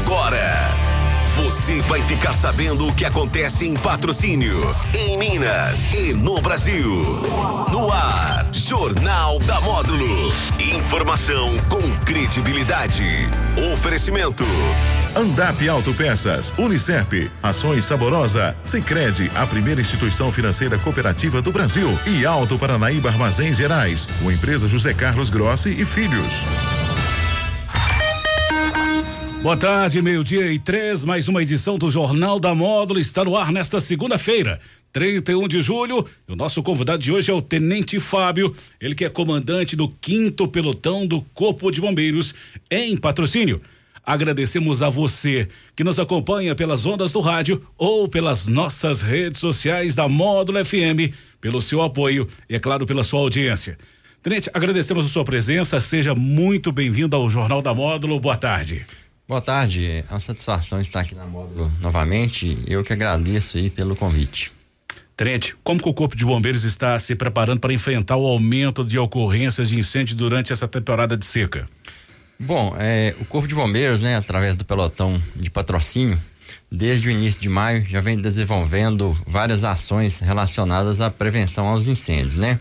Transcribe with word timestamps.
Agora, 0.00 0.40
você 1.36 1.80
vai 1.82 2.00
ficar 2.02 2.32
sabendo 2.32 2.88
o 2.88 2.94
que 2.94 3.04
acontece 3.04 3.66
em 3.66 3.74
patrocínio, 3.74 4.74
em 4.98 5.18
Minas 5.18 5.92
e 5.92 6.14
no 6.14 6.40
Brasil. 6.40 7.04
No 7.70 7.92
ar, 7.92 8.46
Jornal 8.50 9.38
da 9.40 9.60
Módulo. 9.60 10.32
Informação 10.58 11.54
com 11.68 11.82
credibilidade. 12.04 13.28
Oferecimento. 13.74 14.44
Andap 15.14 15.68
Autopeças, 15.68 16.52
Unicep, 16.56 17.30
Ações 17.42 17.84
Saborosa, 17.84 18.56
Sicredi, 18.64 19.30
a 19.34 19.46
primeira 19.46 19.82
instituição 19.82 20.32
financeira 20.32 20.78
cooperativa 20.78 21.42
do 21.42 21.52
Brasil 21.52 21.98
e 22.06 22.24
Alto 22.24 22.58
Paranaíba 22.58 23.10
Armazéns 23.10 23.58
Gerais, 23.58 24.08
com 24.22 24.32
empresa 24.32 24.66
José 24.66 24.94
Carlos 24.94 25.28
Grossi 25.28 25.70
e 25.70 25.84
Filhos. 25.84 26.42
Boa 29.42 29.56
tarde, 29.56 30.02
meio-dia 30.02 30.52
e 30.52 30.58
três, 30.58 31.02
mais 31.02 31.26
uma 31.26 31.40
edição 31.40 31.78
do 31.78 31.90
Jornal 31.90 32.38
da 32.38 32.54
Módulo 32.54 33.00
está 33.00 33.24
no 33.24 33.34
ar 33.34 33.50
nesta 33.50 33.80
segunda-feira, 33.80 34.60
31 34.92 35.48
de 35.48 35.62
julho. 35.62 36.06
E 36.28 36.32
o 36.32 36.36
nosso 36.36 36.62
convidado 36.62 37.02
de 37.02 37.10
hoje 37.10 37.30
é 37.30 37.34
o 37.34 37.40
Tenente 37.40 37.98
Fábio, 37.98 38.54
ele 38.78 38.94
que 38.94 39.02
é 39.02 39.08
comandante 39.08 39.74
do 39.74 39.88
quinto 39.88 40.46
pelotão 40.46 41.06
do 41.06 41.22
Corpo 41.32 41.70
de 41.70 41.80
Bombeiros 41.80 42.34
em 42.70 42.98
patrocínio. 42.98 43.62
Agradecemos 44.04 44.82
a 44.82 44.90
você 44.90 45.48
que 45.74 45.82
nos 45.82 45.98
acompanha 45.98 46.54
pelas 46.54 46.84
ondas 46.84 47.12
do 47.12 47.20
rádio 47.20 47.64
ou 47.78 48.06
pelas 48.08 48.46
nossas 48.46 49.00
redes 49.00 49.40
sociais 49.40 49.94
da 49.94 50.06
Módulo 50.06 50.62
FM, 50.62 51.14
pelo 51.40 51.62
seu 51.62 51.80
apoio 51.80 52.28
e, 52.46 52.56
é 52.56 52.58
claro, 52.58 52.86
pela 52.86 53.02
sua 53.02 53.20
audiência. 53.20 53.78
Tenente, 54.22 54.50
agradecemos 54.52 55.06
a 55.06 55.08
sua 55.08 55.24
presença, 55.24 55.80
seja 55.80 56.14
muito 56.14 56.70
bem-vindo 56.70 57.16
ao 57.16 57.30
Jornal 57.30 57.62
da 57.62 57.72
Módulo. 57.72 58.20
Boa 58.20 58.36
tarde. 58.36 58.84
Boa 59.30 59.40
tarde, 59.40 59.86
é 59.86 60.04
uma 60.10 60.18
satisfação 60.18 60.80
estar 60.80 60.98
aqui 60.98 61.14
na 61.14 61.24
Módulo 61.24 61.72
novamente. 61.80 62.58
Eu 62.66 62.82
que 62.82 62.92
agradeço 62.92 63.58
aí 63.58 63.70
pelo 63.70 63.94
convite. 63.94 64.50
Tenente, 65.16 65.54
como 65.62 65.80
que 65.80 65.88
o 65.88 65.94
Corpo 65.94 66.16
de 66.16 66.24
Bombeiros 66.24 66.64
está 66.64 66.98
se 66.98 67.14
preparando 67.14 67.60
para 67.60 67.72
enfrentar 67.72 68.16
o 68.16 68.26
aumento 68.26 68.84
de 68.84 68.98
ocorrências 68.98 69.68
de 69.68 69.78
incêndio 69.78 70.16
durante 70.16 70.52
essa 70.52 70.66
temporada 70.66 71.16
de 71.16 71.24
seca? 71.24 71.68
Bom, 72.40 72.74
é, 72.76 73.14
o 73.20 73.24
Corpo 73.24 73.46
de 73.46 73.54
Bombeiros, 73.54 74.02
né, 74.02 74.16
através 74.16 74.56
do 74.56 74.64
pelotão 74.64 75.22
de 75.36 75.48
patrocínio, 75.48 76.20
desde 76.68 77.06
o 77.06 77.10
início 77.12 77.40
de 77.40 77.48
maio 77.48 77.86
já 77.88 78.00
vem 78.00 78.20
desenvolvendo 78.20 79.16
várias 79.28 79.62
ações 79.62 80.18
relacionadas 80.18 81.00
à 81.00 81.08
prevenção 81.08 81.68
aos 81.68 81.86
incêndios, 81.86 82.34
né? 82.34 82.58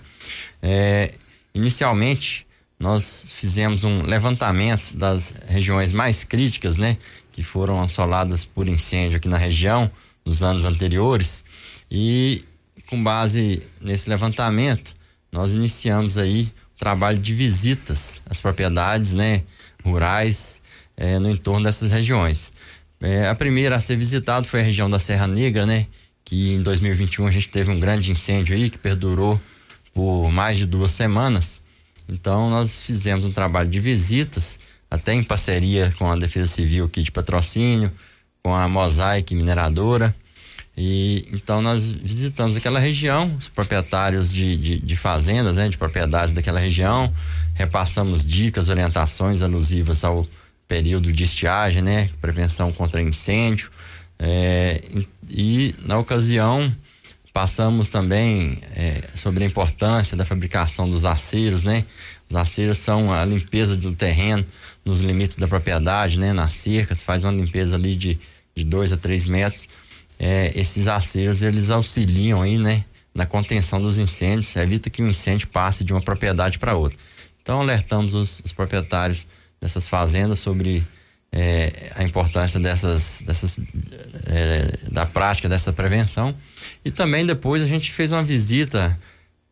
É, 0.61 1.15
inicialmente, 1.51 2.45
nós 2.79 3.33
fizemos 3.33 3.83
um 3.83 4.03
levantamento 4.03 4.95
das 4.95 5.33
regiões 5.47 5.91
mais 5.91 6.23
críticas, 6.23 6.77
né, 6.77 6.97
que 7.31 7.43
foram 7.43 7.81
assoladas 7.81 8.45
por 8.45 8.67
incêndio 8.67 9.17
aqui 9.17 9.27
na 9.27 9.37
região 9.37 9.91
nos 10.25 10.41
anos 10.41 10.63
anteriores 10.63 11.43
e 11.91 12.43
com 12.87 13.03
base 13.03 13.61
nesse 13.81 14.09
levantamento 14.09 14.95
nós 15.31 15.53
iniciamos 15.53 16.17
aí 16.17 16.51
o 16.75 16.79
trabalho 16.79 17.19
de 17.19 17.33
visitas 17.33 18.21
às 18.27 18.39
propriedades, 18.39 19.13
né, 19.13 19.43
rurais 19.83 20.61
eh, 20.97 21.19
no 21.19 21.29
entorno 21.29 21.63
dessas 21.63 21.91
regiões. 21.91 22.51
Eh, 23.01 23.27
a 23.27 23.35
primeira 23.35 23.75
a 23.75 23.81
ser 23.81 23.95
visitada 23.95 24.47
foi 24.47 24.61
a 24.61 24.63
região 24.63 24.89
da 24.89 24.97
Serra 24.97 25.27
Negra, 25.27 25.65
né, 25.65 25.85
que 26.25 26.53
em 26.53 26.61
2021 26.61 27.27
a 27.27 27.31
gente 27.31 27.49
teve 27.49 27.69
um 27.69 27.79
grande 27.79 28.11
incêndio 28.11 28.55
aí 28.55 28.69
que 28.69 28.77
perdurou 28.77 29.39
por 29.93 30.31
mais 30.31 30.57
de 30.57 30.65
duas 30.65 30.91
semanas 30.91 31.61
então, 32.09 32.49
nós 32.49 32.81
fizemos 32.81 33.25
um 33.25 33.31
trabalho 33.31 33.69
de 33.69 33.79
visitas, 33.79 34.59
até 34.89 35.13
em 35.13 35.23
parceria 35.23 35.93
com 35.97 36.11
a 36.11 36.15
Defesa 36.15 36.47
Civil 36.47 36.85
aqui 36.85 37.03
de 37.03 37.11
patrocínio, 37.11 37.91
com 38.43 38.55
a 38.55 38.67
Mosaic 38.67 39.35
Mineradora. 39.35 40.15
E 40.75 41.27
então 41.33 41.61
nós 41.61 41.89
visitamos 41.89 42.55
aquela 42.55 42.79
região, 42.79 43.35
os 43.37 43.49
proprietários 43.49 44.33
de, 44.33 44.55
de, 44.55 44.79
de, 44.79 44.95
fazendas, 44.95 45.57
né, 45.57 45.67
de 45.67 45.77
propriedades 45.77 46.33
daquela 46.33 46.59
região, 46.59 47.13
repassamos 47.53 48.25
dicas, 48.25 48.69
orientações 48.69 49.41
alusivas 49.41 50.03
ao 50.05 50.25
período 50.67 51.11
de 51.11 51.23
estiagem, 51.23 51.81
né, 51.81 52.09
prevenção 52.21 52.71
contra 52.71 53.01
incêndio. 53.01 53.69
É, 54.17 54.81
e, 55.29 55.75
na 55.85 55.97
ocasião 55.97 56.73
Passamos 57.31 57.89
também 57.89 58.57
é, 58.75 59.01
sobre 59.15 59.43
a 59.43 59.47
importância 59.47 60.17
da 60.17 60.25
fabricação 60.25 60.89
dos 60.89 61.05
aceros, 61.05 61.63
né? 61.63 61.85
Os 62.29 62.35
aceros 62.35 62.79
são 62.79 63.13
a 63.13 63.23
limpeza 63.23 63.77
do 63.77 63.93
terreno 63.93 64.45
nos 64.83 65.01
limites 65.01 65.37
da 65.37 65.47
propriedade, 65.47 66.17
né? 66.17 66.33
Nas 66.33 66.53
cercas, 66.53 67.03
faz 67.03 67.23
uma 67.23 67.31
limpeza 67.31 67.75
ali 67.75 67.95
de, 67.95 68.19
de 68.55 68.63
dois 68.63 68.91
a 68.91 68.97
três 68.97 69.25
metros. 69.25 69.69
É, 70.17 70.51
esses 70.55 70.87
aceros, 70.87 71.41
eles 71.41 71.69
auxiliam 71.69 72.41
aí, 72.41 72.57
né? 72.57 72.83
Na 73.13 73.25
contenção 73.25 73.81
dos 73.81 73.97
incêndios, 73.97 74.55
evita 74.55 74.89
que 74.89 75.01
o 75.01 75.07
incêndio 75.07 75.47
passe 75.47 75.83
de 75.83 75.93
uma 75.93 76.01
propriedade 76.01 76.57
para 76.57 76.75
outra. 76.75 76.97
Então, 77.41 77.61
alertamos 77.61 78.15
os, 78.15 78.41
os 78.43 78.51
proprietários 78.51 79.25
dessas 79.61 79.87
fazendas 79.87 80.39
sobre 80.39 80.83
é, 81.31 81.91
a 81.95 82.03
importância 82.03 82.59
dessas, 82.59 83.21
dessas 83.25 83.59
é, 84.25 84.89
da 84.91 85.05
prática 85.05 85.47
dessa 85.47 85.71
prevenção 85.71 86.35
e 86.83 86.89
também 86.89 87.25
depois 87.25 87.61
a 87.61 87.67
gente 87.67 87.91
fez 87.91 88.11
uma 88.11 88.23
visita 88.23 88.97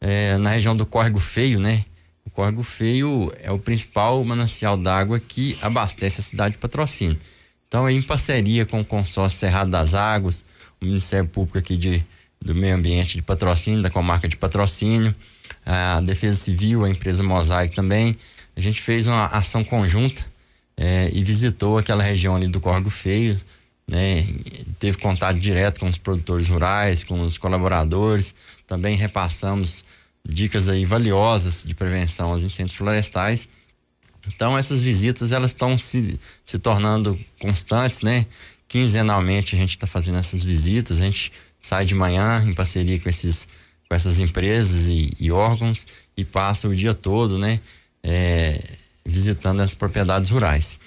é, 0.01 0.37
na 0.37 0.51
região 0.51 0.75
do 0.75 0.85
Córrego 0.85 1.19
Feio, 1.19 1.59
né? 1.59 1.85
O 2.25 2.29
Córrego 2.29 2.63
Feio 2.63 3.31
é 3.41 3.51
o 3.51 3.59
principal 3.59 4.23
manancial 4.23 4.77
d'água 4.77 5.19
que 5.19 5.57
abastece 5.61 6.19
a 6.19 6.23
cidade 6.23 6.53
de 6.53 6.57
Patrocínio. 6.59 7.17
Então, 7.67 7.89
em 7.89 8.01
parceria 8.01 8.65
com 8.65 8.79
o 8.79 8.85
consórcio 8.85 9.39
Cerrado 9.39 9.71
das 9.71 9.93
Águas, 9.93 10.43
o 10.79 10.85
Ministério 10.85 11.27
Público 11.27 11.57
aqui 11.57 11.77
de, 11.77 12.03
do 12.41 12.55
Meio 12.55 12.75
Ambiente 12.75 13.15
de 13.15 13.21
Patrocínio, 13.21 13.81
da 13.81 13.89
comarca 13.89 14.27
de 14.27 14.37
Patrocínio, 14.37 15.13
a 15.65 15.99
Defesa 16.01 16.37
Civil, 16.37 16.85
a 16.85 16.89
empresa 16.89 17.23
Mosaic 17.23 17.75
também, 17.75 18.15
a 18.55 18.61
gente 18.61 18.81
fez 18.81 19.05
uma 19.07 19.25
ação 19.25 19.63
conjunta 19.63 20.23
é, 20.77 21.09
e 21.11 21.23
visitou 21.23 21.77
aquela 21.77 22.03
região 22.03 22.35
ali 22.35 22.47
do 22.47 22.61
Córrego 22.61 22.89
Feio, 22.89 23.39
né? 23.87 24.27
Teve 24.79 24.97
contato 24.97 25.39
direto 25.39 25.79
com 25.79 25.87
os 25.87 25.97
produtores 25.97 26.47
rurais, 26.47 27.03
com 27.03 27.21
os 27.21 27.37
colaboradores, 27.37 28.35
também 28.67 28.95
repassamos 28.95 29.83
dicas 30.27 30.69
aí 30.69 30.85
valiosas 30.85 31.63
de 31.65 31.73
prevenção 31.73 32.31
aos 32.31 32.43
incêndios 32.43 32.77
florestais. 32.77 33.47
Então 34.27 34.57
essas 34.57 34.81
visitas 34.81 35.31
elas 35.31 35.51
estão 35.51 35.77
se, 35.77 36.19
se 36.45 36.59
tornando 36.59 37.17
constantes, 37.39 38.01
né? 38.01 38.25
Quinzenalmente 38.67 39.55
a 39.55 39.57
gente 39.57 39.71
está 39.71 39.87
fazendo 39.87 40.17
essas 40.17 40.43
visitas, 40.43 40.99
a 40.99 41.05
gente 41.05 41.31
sai 41.59 41.85
de 41.85 41.95
manhã 41.95 42.43
em 42.45 42.53
parceria 42.53 42.99
com 42.99 43.09
esses 43.09 43.47
com 43.87 43.95
essas 43.95 44.19
empresas 44.19 44.87
e, 44.87 45.13
e 45.17 45.31
órgãos 45.31 45.87
e 46.17 46.25
passa 46.25 46.67
o 46.67 46.75
dia 46.75 46.93
todo, 46.93 47.37
né? 47.37 47.59
É, 48.03 48.61
visitando 49.07 49.61
as 49.61 49.73
propriedades 49.73 50.29
rurais. 50.29 50.77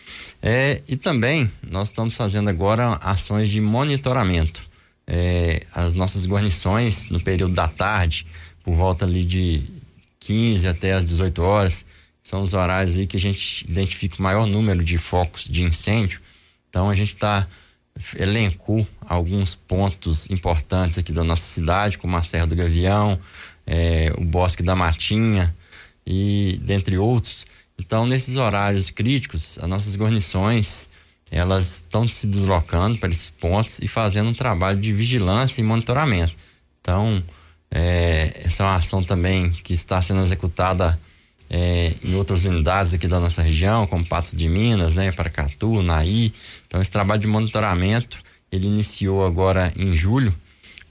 É, 0.42 0.80
e 0.86 0.96
também 0.96 1.50
nós 1.68 1.88
estamos 1.88 2.14
fazendo 2.14 2.50
agora 2.50 2.98
ações 3.02 3.48
de 3.48 3.60
monitoramento. 3.60 4.62
É, 5.06 5.62
as 5.74 5.94
nossas 5.94 6.26
guarnições 6.26 7.08
no 7.08 7.18
período 7.20 7.54
da 7.54 7.66
tarde, 7.66 8.26
por 8.62 8.76
volta 8.76 9.04
ali 9.04 9.24
de 9.24 9.64
15 10.20 10.68
até 10.68 10.92
as 10.92 11.04
18 11.04 11.42
horas, 11.42 11.84
são 12.22 12.42
os 12.42 12.52
horários 12.52 12.96
aí 12.96 13.06
que 13.06 13.16
a 13.16 13.20
gente 13.20 13.64
identifica 13.68 14.16
o 14.18 14.22
maior 14.22 14.46
número 14.46 14.84
de 14.84 14.98
focos 14.98 15.44
de 15.44 15.64
incêndio. 15.64 16.20
Então 16.68 16.90
a 16.90 16.94
gente 16.94 17.14
está 17.14 17.46
elencou 18.18 18.86
alguns 19.00 19.54
pontos 19.54 20.30
importantes 20.30 20.98
aqui 20.98 21.12
da 21.12 21.24
nossa 21.24 21.42
cidade, 21.42 21.98
como 21.98 22.16
a 22.16 22.22
Serra 22.22 22.46
do 22.46 22.54
Gavião, 22.54 23.18
é, 23.66 24.12
o 24.16 24.24
Bosque 24.24 24.62
da 24.62 24.76
Matinha 24.76 25.54
e 26.06 26.58
dentre 26.62 26.96
outros 26.96 27.44
então, 27.80 28.04
nesses 28.04 28.36
horários 28.36 28.90
críticos, 28.90 29.58
as 29.58 29.66
nossas 29.66 29.96
guarnições 29.96 30.86
elas 31.30 31.76
estão 31.76 32.06
se 32.06 32.26
deslocando 32.26 32.98
para 32.98 33.08
esses 33.08 33.30
pontos 33.30 33.78
e 33.80 33.88
fazendo 33.88 34.28
um 34.28 34.34
trabalho 34.34 34.78
de 34.78 34.92
vigilância 34.92 35.60
e 35.60 35.64
monitoramento. 35.64 36.34
Então, 36.80 37.22
é, 37.70 38.42
essa 38.44 38.62
é 38.62 38.66
uma 38.66 38.74
ação 38.74 39.02
também 39.02 39.50
que 39.50 39.72
está 39.72 40.02
sendo 40.02 40.20
executada 40.20 41.00
é, 41.48 41.94
em 42.04 42.14
outras 42.16 42.44
unidades 42.44 42.92
aqui 42.92 43.08
da 43.08 43.18
nossa 43.18 43.40
região, 43.40 43.86
como 43.86 44.04
Patos 44.04 44.32
de 44.32 44.46
Minas, 44.46 44.96
né, 44.96 45.10
Paracatu, 45.12 45.82
Naí. 45.82 46.34
Então, 46.66 46.82
esse 46.82 46.90
trabalho 46.90 47.22
de 47.22 47.28
monitoramento 47.28 48.18
ele 48.52 48.66
iniciou 48.66 49.24
agora 49.24 49.72
em 49.74 49.94
julho 49.94 50.34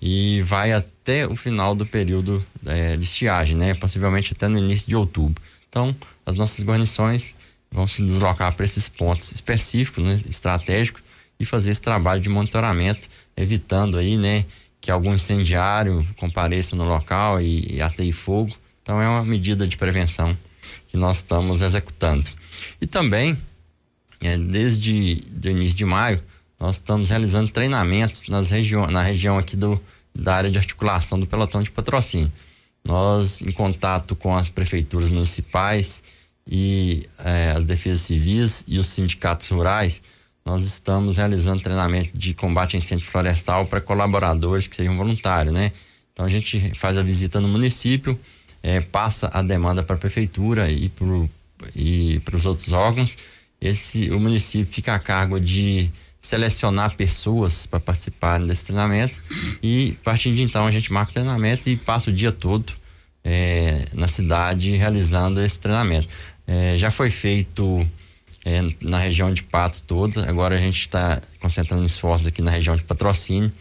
e 0.01 0.41
vai 0.43 0.71
até 0.71 1.27
o 1.27 1.35
final 1.35 1.75
do 1.75 1.85
período 1.85 2.43
é, 2.65 2.95
de 2.97 3.03
estiagem, 3.03 3.55
né, 3.55 3.75
possivelmente 3.75 4.33
até 4.33 4.47
no 4.47 4.57
início 4.57 4.87
de 4.87 4.95
outubro. 4.95 5.39
Então, 5.69 5.95
as 6.25 6.35
nossas 6.35 6.63
guarnições 6.65 7.35
vão 7.71 7.87
se 7.87 8.03
deslocar 8.03 8.53
para 8.53 8.65
esses 8.65 8.89
pontos 8.89 9.31
específicos, 9.31 10.03
né, 10.03 10.19
estratégicos, 10.27 11.01
e 11.39 11.45
fazer 11.45 11.71
esse 11.71 11.81
trabalho 11.81 12.19
de 12.19 12.27
monitoramento, 12.27 13.07
evitando 13.37 13.97
aí, 13.97 14.17
né, 14.17 14.43
que 14.81 14.91
algum 14.91 15.13
incendiário 15.13 16.05
compareça 16.17 16.75
no 16.75 16.83
local 16.83 17.39
e, 17.39 17.75
e 17.75 17.81
ateie 17.81 18.11
fogo. 18.11 18.53
Então, 18.81 19.01
é 19.01 19.07
uma 19.07 19.23
medida 19.23 19.67
de 19.67 19.77
prevenção 19.77 20.35
que 20.87 20.97
nós 20.97 21.17
estamos 21.17 21.61
executando. 21.61 22.27
E 22.81 22.87
também 22.87 23.37
é, 24.21 24.37
desde 24.37 25.23
o 25.45 25.49
início 25.49 25.77
de 25.77 25.85
maio, 25.85 26.21
nós 26.59 26.75
estamos 26.75 27.09
realizando 27.09 27.49
treinamentos 27.49 28.23
nas 28.27 28.49
região, 28.49 28.87
na 28.87 29.01
região 29.01 29.37
aqui 29.37 29.55
do, 29.55 29.81
da 30.13 30.35
área 30.35 30.51
de 30.51 30.57
articulação 30.57 31.19
do 31.19 31.25
pelotão 31.25 31.63
de 31.63 31.71
patrocínio. 31.71 32.31
Nós, 32.83 33.41
em 33.41 33.51
contato 33.51 34.15
com 34.15 34.35
as 34.35 34.49
prefeituras 34.49 35.09
municipais 35.09 36.01
e 36.47 37.07
é, 37.19 37.51
as 37.55 37.63
defesas 37.63 38.01
civis 38.01 38.63
e 38.67 38.79
os 38.79 38.87
sindicatos 38.87 39.47
rurais, 39.49 40.01
nós 40.45 40.65
estamos 40.65 41.17
realizando 41.17 41.61
treinamento 41.61 42.17
de 42.17 42.33
combate 42.33 42.75
a 42.75 42.79
incêndio 42.79 43.05
florestal 43.05 43.65
para 43.67 43.79
colaboradores 43.79 44.67
que 44.67 44.75
sejam 44.75 44.97
voluntários, 44.97 45.53
né? 45.53 45.71
Então 46.11 46.25
a 46.25 46.29
gente 46.29 46.73
faz 46.75 46.97
a 46.97 47.03
visita 47.03 47.39
no 47.39 47.47
município, 47.47 48.19
é, 48.63 48.81
passa 48.81 49.29
a 49.31 49.41
demanda 49.41 49.83
para 49.83 49.95
a 49.95 49.99
prefeitura 49.99 50.69
e 50.69 50.89
para 50.89 52.35
os 52.35 52.45
outros 52.45 52.71
órgãos. 52.71 53.17
Esse, 53.61 54.09
o 54.09 54.19
município 54.19 54.73
fica 54.73 54.95
a 54.95 54.99
cargo 54.99 55.39
de 55.39 55.89
selecionar 56.19 56.95
pessoas 56.95 57.65
para 57.65 57.79
participarem 57.79 58.45
desse 58.45 58.65
treinamento 58.65 59.21
e 59.63 59.95
a 60.01 60.03
partir 60.03 60.33
de 60.35 60.43
então 60.43 60.67
a 60.67 60.71
gente 60.71 60.91
marca 60.91 61.11
o 61.11 61.13
treinamento 61.13 61.69
e 61.69 61.77
passa 61.77 62.09
o 62.09 62.13
dia 62.13 62.31
todo 62.31 62.73
é, 63.23 63.85
na 63.93 64.07
cidade 64.07 64.75
realizando 64.75 65.41
esse 65.41 65.59
treinamento. 65.59 66.09
É, 66.45 66.77
já 66.77 66.91
foi 66.91 67.09
feito 67.09 67.87
é, 68.43 68.61
na 68.81 68.97
região 68.97 69.33
de 69.33 69.43
Patos 69.43 69.81
toda, 69.81 70.29
agora 70.29 70.55
a 70.55 70.59
gente 70.59 70.79
está 70.79 71.21
concentrando 71.39 71.85
esforços 71.85 72.27
aqui 72.27 72.41
na 72.41 72.51
região 72.51 72.75
de 72.75 72.83
Patrocínio. 72.83 73.51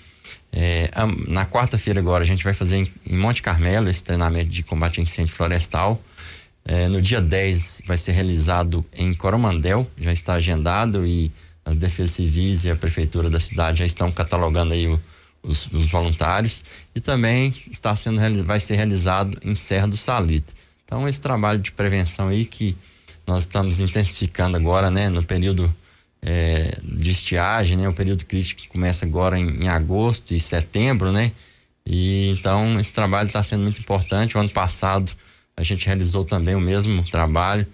É, 0.51 0.91
na 1.29 1.45
quarta-feira 1.45 2.01
agora 2.01 2.25
a 2.25 2.27
gente 2.27 2.43
vai 2.43 2.55
fazer 2.55 2.77
em, 2.77 2.93
em, 3.07 3.17
Monte 3.17 3.43
Carmelo 3.43 3.91
esse 3.91 4.03
treinamento 4.03 4.49
de 4.49 4.63
combate 4.63 4.99
a 4.99 5.03
incêndio 5.03 5.35
florestal. 5.35 6.03
É, 6.65 6.89
no 6.89 7.01
dia 7.01 7.21
10 7.21 7.83
vai 7.87 7.97
ser 7.97 8.13
realizado 8.13 8.85
em 8.97 9.15
Coromandel, 9.15 9.89
já 9.99 10.13
está 10.13 10.35
agendado 10.35 11.07
e 11.07 11.31
as 11.69 11.77
defesas 11.77 12.13
civis 12.13 12.65
e 12.65 12.71
a 12.71 12.77
prefeitura 12.77 13.29
da 13.29 13.39
cidade 13.39 13.81
já 13.81 13.85
estão 13.85 14.11
catalogando 14.11 14.73
aí 14.73 14.89
o, 14.89 14.99
os, 15.43 15.67
os, 15.67 15.87
voluntários 15.87 16.65
e 16.95 17.01
também 17.01 17.55
está 17.71 17.95
sendo 17.95 18.19
vai 18.45 18.59
ser 18.59 18.77
realizado 18.77 19.39
em 19.45 19.55
Serra 19.55 19.87
do 19.87 19.97
Salito. 19.97 20.55
Então 20.85 21.07
esse 21.07 21.21
trabalho 21.21 21.59
de 21.59 21.71
prevenção 21.71 22.29
aí 22.29 22.47
que 22.47 22.75
nós 23.27 23.43
estamos 23.43 23.81
intensificando 23.81 24.57
agora, 24.57 24.91
né, 24.91 25.11
no 25.11 25.23
período 25.23 25.73
é, 26.23 26.79
de 26.83 27.11
estiagem, 27.11 27.77
né, 27.77 27.87
o 27.87 27.93
período 27.93 28.25
crítico 28.25 28.63
que 28.63 28.69
começa 28.69 29.05
agora 29.05 29.39
em, 29.39 29.65
em 29.65 29.69
agosto 29.69 30.33
e 30.33 30.41
setembro, 30.41 31.13
né, 31.13 31.31
e 31.85 32.31
então 32.31 32.81
esse 32.81 32.95
trabalho 32.95 33.27
está 33.27 33.43
sendo 33.43 33.63
muito 33.63 33.81
importante. 33.81 34.39
O 34.39 34.41
ano 34.41 34.49
passado 34.49 35.13
a 35.55 35.63
gente 35.63 35.85
realizou 35.85 36.25
também 36.25 36.55
o 36.55 36.61
mesmo 36.61 37.05
trabalho 37.11 37.67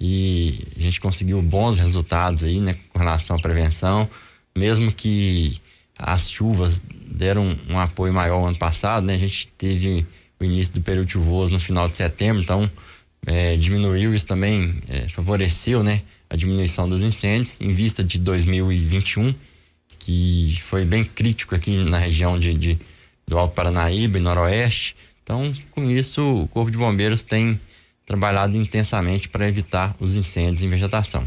e 0.00 0.58
a 0.78 0.80
gente 0.80 1.00
conseguiu 1.00 1.42
bons 1.42 1.78
resultados 1.78 2.42
aí, 2.42 2.60
né, 2.60 2.76
com 2.88 2.98
relação 2.98 3.36
à 3.36 3.38
prevenção, 3.38 4.08
mesmo 4.56 4.90
que 4.90 5.60
as 5.98 6.30
chuvas 6.30 6.82
deram 7.06 7.56
um, 7.68 7.78
apoio 7.78 8.12
maior 8.12 8.46
ano 8.46 8.56
passado, 8.56 9.06
né, 9.06 9.14
a 9.14 9.18
gente 9.18 9.48
teve 9.58 10.06
o 10.40 10.44
início 10.44 10.72
do 10.74 10.80
período 10.80 11.10
chuvoso 11.10 11.52
no 11.52 11.60
final 11.60 11.88
de 11.88 11.96
setembro, 11.96 12.42
então 12.42 12.70
é, 13.26 13.56
diminuiu 13.56 14.14
isso 14.14 14.26
também 14.26 14.74
é, 14.88 15.00
favoreceu, 15.08 15.82
né, 15.82 16.00
a 16.30 16.36
diminuição 16.36 16.88
dos 16.88 17.02
incêndios 17.02 17.56
em 17.60 17.72
vista 17.72 18.02
de 18.02 18.18
2021, 18.18 19.34
que 19.98 20.58
foi 20.62 20.84
bem 20.84 21.04
crítico 21.04 21.54
aqui 21.54 21.76
na 21.76 21.98
região 21.98 22.38
de, 22.38 22.54
de 22.54 22.78
do 23.30 23.38
Alto 23.38 23.54
Paranaíba 23.54 24.18
e 24.18 24.20
Noroeste. 24.20 24.96
Então, 25.22 25.54
com 25.70 25.88
isso, 25.88 26.42
o 26.42 26.48
Corpo 26.48 26.70
de 26.70 26.76
Bombeiros 26.76 27.22
tem 27.22 27.58
trabalhado 28.10 28.56
intensamente 28.56 29.28
para 29.28 29.48
evitar 29.48 29.94
os 30.00 30.16
incêndios 30.16 30.64
em 30.64 30.68
vegetação. 30.68 31.24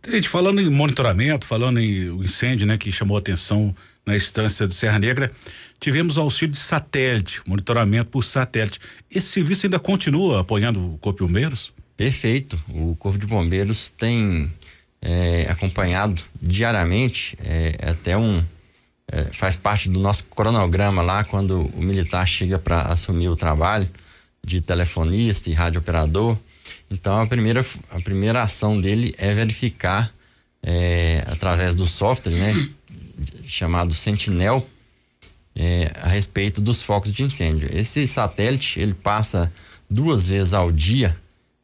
Tenente, 0.00 0.28
falando 0.28 0.60
em 0.60 0.68
monitoramento, 0.68 1.46
falando 1.46 1.78
em 1.78 2.10
o 2.10 2.24
incêndio, 2.24 2.66
né, 2.66 2.76
que 2.76 2.90
chamou 2.90 3.16
atenção 3.16 3.72
na 4.04 4.16
estância 4.16 4.66
de 4.66 4.74
Serra 4.74 4.98
Negra, 4.98 5.30
tivemos 5.78 6.18
auxílio 6.18 6.54
de 6.54 6.58
satélite, 6.58 7.40
monitoramento 7.46 8.10
por 8.10 8.24
satélite. 8.24 8.80
Esse 9.08 9.28
serviço 9.28 9.66
ainda 9.66 9.78
continua 9.78 10.40
apoiando 10.40 10.94
o 10.94 10.98
Corpo 10.98 11.20
de 11.20 11.32
Bombeiros? 11.32 11.72
Perfeito. 11.96 12.60
O 12.68 12.96
Corpo 12.96 13.16
de 13.16 13.26
Bombeiros 13.26 13.90
tem 13.90 14.50
é, 15.00 15.46
acompanhado 15.48 16.20
diariamente, 16.42 17.38
é, 17.44 17.76
até 17.90 18.16
um. 18.16 18.42
É, 19.06 19.24
faz 19.34 19.54
parte 19.54 19.88
do 19.88 20.00
nosso 20.00 20.24
cronograma 20.24 21.00
lá, 21.00 21.22
quando 21.22 21.60
o 21.60 21.80
militar 21.80 22.26
chega 22.26 22.58
para 22.58 22.82
assumir 22.82 23.28
o 23.28 23.36
trabalho 23.36 23.88
de 24.44 24.60
telefonista 24.60 25.50
e 25.50 25.52
radiooperador. 25.52 26.36
Então 26.90 27.20
a 27.20 27.26
primeira, 27.26 27.64
a 27.90 28.00
primeira 28.00 28.42
ação 28.42 28.80
dele 28.80 29.14
é 29.18 29.32
verificar 29.34 30.12
é, 30.62 31.24
através 31.26 31.74
do 31.74 31.86
software, 31.86 32.32
né, 32.32 32.68
chamado 33.46 33.94
Sentinel, 33.94 34.66
é, 35.54 35.90
a 36.00 36.08
respeito 36.08 36.60
dos 36.60 36.82
focos 36.82 37.12
de 37.12 37.22
incêndio. 37.22 37.68
Esse 37.72 38.06
satélite 38.08 38.80
ele 38.80 38.94
passa 38.94 39.52
duas 39.88 40.28
vezes 40.28 40.54
ao 40.54 40.72
dia 40.72 41.16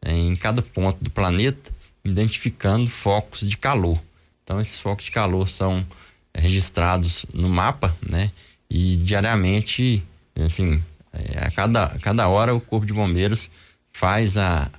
é, 0.02 0.12
em 0.12 0.36
cada 0.36 0.62
ponto 0.62 1.02
do 1.02 1.10
planeta, 1.10 1.72
identificando 2.04 2.88
focos 2.88 3.48
de 3.48 3.56
calor. 3.56 4.00
Então 4.44 4.60
esses 4.60 4.78
focos 4.78 5.04
de 5.04 5.10
calor 5.10 5.48
são 5.48 5.84
é, 6.32 6.40
registrados 6.40 7.26
no 7.32 7.48
mapa, 7.48 7.96
né? 8.06 8.30
E 8.70 8.96
diariamente, 8.96 10.02
assim, 10.36 10.82
é, 11.34 11.46
a 11.46 11.50
cada, 11.50 11.84
a 11.84 11.98
cada 11.98 12.28
hora 12.28 12.54
o 12.54 12.60
Corpo 12.60 12.86
de 12.86 12.92
Bombeiros 12.92 13.50
faz 13.90 14.36
a, 14.36 14.70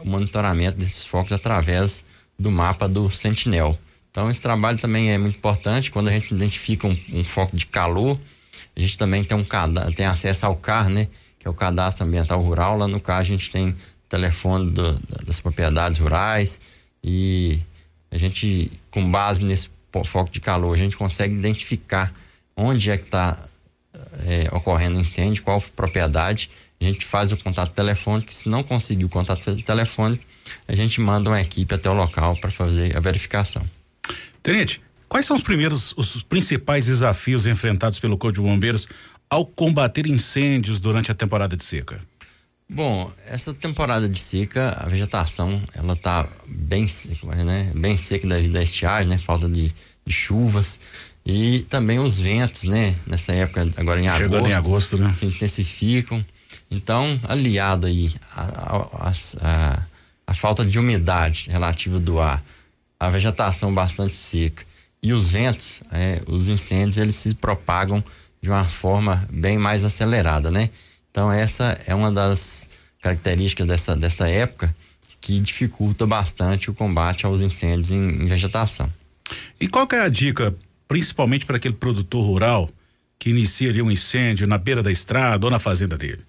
o 0.00 0.08
monitoramento 0.08 0.78
desses 0.78 1.04
focos 1.04 1.32
através 1.32 2.04
do 2.38 2.50
mapa 2.50 2.88
do 2.88 3.10
Sentinel. 3.10 3.78
Então 4.10 4.30
esse 4.30 4.40
trabalho 4.40 4.78
também 4.78 5.10
é 5.10 5.18
muito 5.18 5.36
importante 5.36 5.90
quando 5.90 6.08
a 6.08 6.12
gente 6.12 6.34
identifica 6.34 6.86
um, 6.86 6.98
um 7.12 7.24
foco 7.24 7.56
de 7.56 7.66
calor, 7.66 8.18
a 8.76 8.80
gente 8.80 8.96
também 8.98 9.24
tem 9.24 9.36
um 9.36 9.44
tem 9.94 10.06
acesso 10.06 10.46
ao 10.46 10.56
CAR, 10.56 10.88
né? 10.88 11.08
Que 11.38 11.46
é 11.46 11.50
o 11.50 11.54
cadastro 11.54 12.04
ambiental 12.04 12.40
rural. 12.42 12.76
Lá 12.76 12.86
no 12.86 13.00
CAR 13.00 13.20
a 13.20 13.24
gente 13.24 13.50
tem 13.50 13.74
telefone 14.08 14.70
do, 14.70 14.92
das 15.24 15.40
propriedades 15.40 15.98
rurais 15.98 16.60
e 17.02 17.58
a 18.10 18.18
gente, 18.18 18.70
com 18.90 19.10
base 19.10 19.44
nesse 19.44 19.70
foco 20.04 20.30
de 20.30 20.40
calor, 20.40 20.74
a 20.74 20.76
gente 20.76 20.96
consegue 20.96 21.34
identificar 21.34 22.12
onde 22.54 22.90
é 22.90 22.98
que 22.98 23.04
está 23.04 23.36
é, 24.24 24.48
ocorrendo 24.54 25.00
incêndio, 25.00 25.42
qual 25.42 25.60
propriedade, 25.74 26.50
a 26.80 26.84
gente 26.84 27.04
faz 27.04 27.32
o 27.32 27.36
contato 27.36 27.72
telefônico. 27.72 28.32
Se 28.32 28.48
não 28.48 28.62
conseguir 28.62 29.04
o 29.04 29.08
contato 29.08 29.62
telefônico, 29.62 30.24
a 30.68 30.74
gente 30.74 31.00
manda 31.00 31.30
uma 31.30 31.40
equipe 31.40 31.74
até 31.74 31.88
o 31.88 31.94
local 31.94 32.36
para 32.36 32.50
fazer 32.50 32.96
a 32.96 33.00
verificação. 33.00 33.64
Tenente, 34.42 34.80
quais 35.08 35.26
são 35.26 35.36
os 35.36 35.42
primeiros, 35.42 35.92
os 35.96 36.22
principais 36.22 36.86
desafios 36.86 37.46
enfrentados 37.46 37.98
pelo 37.98 38.16
Corpo 38.16 38.34
de 38.34 38.40
Bombeiros 38.40 38.86
ao 39.28 39.44
combater 39.44 40.06
incêndios 40.06 40.80
durante 40.80 41.10
a 41.10 41.14
temporada 41.14 41.56
de 41.56 41.64
seca? 41.64 42.00
Bom, 42.68 43.12
essa 43.26 43.54
temporada 43.54 44.08
de 44.08 44.18
seca, 44.18 44.76
a 44.80 44.88
vegetação, 44.88 45.62
ela 45.72 45.94
tá 45.94 46.28
bem 46.46 46.88
seca, 46.88 47.26
né? 47.44 47.70
Bem 47.74 47.96
seca 47.96 48.26
devido 48.26 48.56
à 48.56 48.62
estiagem, 48.62 49.08
né? 49.08 49.18
Falta 49.18 49.48
de, 49.48 49.72
de 50.04 50.12
chuvas. 50.12 50.80
E 51.26 51.66
também 51.68 51.98
os 51.98 52.20
ventos, 52.20 52.62
né? 52.62 52.94
Nessa 53.04 53.32
época, 53.32 53.68
agora 53.76 54.00
em 54.00 54.08
Chegando 54.08 54.36
agosto, 54.36 54.48
em 54.48 54.54
agosto 54.54 54.96
né? 54.96 55.10
se 55.10 55.26
intensificam. 55.26 56.24
Então, 56.70 57.20
aliado 57.24 57.88
aí 57.88 58.14
a, 58.32 58.42
a, 58.42 59.12
a, 59.40 59.82
a, 60.28 60.34
falta 60.34 60.64
de 60.64 60.78
umidade 60.78 61.48
relativa 61.50 61.98
do 61.98 62.20
ar, 62.20 62.42
a 62.98 63.10
vegetação 63.10 63.74
bastante 63.74 64.14
seca 64.14 64.64
e 65.02 65.12
os 65.12 65.28
ventos, 65.28 65.80
é, 65.90 66.22
os 66.28 66.48
incêndios, 66.48 66.96
eles 66.96 67.16
se 67.16 67.34
propagam 67.34 68.02
de 68.40 68.48
uma 68.48 68.68
forma 68.68 69.26
bem 69.28 69.58
mais 69.58 69.84
acelerada, 69.84 70.48
né? 70.48 70.70
Então, 71.10 71.32
essa 71.32 71.76
é 71.86 71.94
uma 71.94 72.12
das 72.12 72.68
características 73.00 73.66
dessa, 73.66 73.96
dessa 73.96 74.28
época 74.28 74.74
que 75.20 75.40
dificulta 75.40 76.06
bastante 76.06 76.70
o 76.70 76.74
combate 76.74 77.26
aos 77.26 77.42
incêndios 77.42 77.90
em, 77.90 78.22
em 78.22 78.26
vegetação. 78.26 78.88
E 79.60 79.66
qual 79.66 79.88
é 79.90 80.00
a 80.00 80.08
dica 80.08 80.54
principalmente 80.88 81.46
para 81.46 81.56
aquele 81.56 81.74
produtor 81.74 82.24
rural 82.24 82.70
que 83.18 83.30
inicia 83.30 83.72
um 83.82 83.90
incêndio 83.90 84.46
na 84.46 84.58
beira 84.58 84.82
da 84.82 84.92
estrada 84.92 85.46
ou 85.46 85.50
na 85.50 85.58
fazenda 85.58 85.96
dele? 85.96 86.22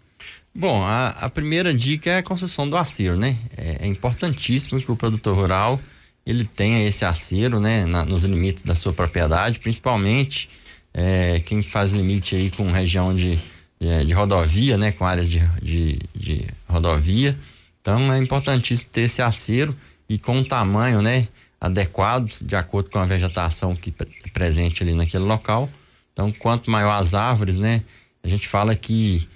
Bom, 0.60 0.82
a, 0.84 1.10
a 1.10 1.30
primeira 1.30 1.72
dica 1.72 2.10
é 2.10 2.18
a 2.18 2.24
construção 2.24 2.68
do 2.68 2.76
acero, 2.76 3.16
né? 3.16 3.38
É, 3.56 3.86
é, 3.86 3.88
importantíssimo 3.88 4.82
que 4.82 4.92
o 4.92 4.96
produtor 4.96 5.38
rural 5.38 5.80
ele 6.26 6.44
tenha 6.44 6.88
esse 6.88 7.06
acero, 7.06 7.60
né? 7.60 7.86
Na, 7.86 8.04
nos 8.04 8.24
limites 8.24 8.64
da 8.64 8.74
sua 8.74 8.92
propriedade, 8.92 9.60
principalmente 9.60 10.50
é, 10.94 11.40
quem 11.46 11.62
faz 11.62 11.92
limite 11.94 12.36
aí 12.36 12.50
com 12.50 12.72
região 12.72 13.16
de, 13.16 13.38
de, 13.80 14.06
de 14.06 14.14
rodovia, 14.14 14.78
né? 14.78 14.92
Com 14.92 15.06
áreas 15.06 15.30
de, 15.30 15.40
de, 15.62 16.00
de, 16.16 16.48
rodovia. 16.68 17.38
Então 17.80 18.12
é 18.12 18.18
importantíssimo 18.18 18.90
ter 18.92 19.02
esse 19.02 19.22
acero 19.22 19.76
e 20.10 20.18
com 20.18 20.40
o 20.40 20.44
tamanho, 20.44 21.04
né? 21.04 21.28
Adequado 21.60 22.40
de 22.42 22.56
acordo 22.56 22.90
com 22.90 23.00
a 23.00 23.06
vegetação 23.06 23.76
que 23.76 23.94
é 24.00 24.30
presente 24.30 24.84
ali 24.84 24.94
naquele 24.94 25.24
local. 25.24 25.70
Então, 26.14 26.32
quanto 26.32 26.70
maior 26.72 27.00
as 27.00 27.14
árvores, 27.14 27.58
né? 27.58 27.84
A 28.24 28.28
gente 28.28 28.48
fala 28.48 28.76
que 28.76 29.28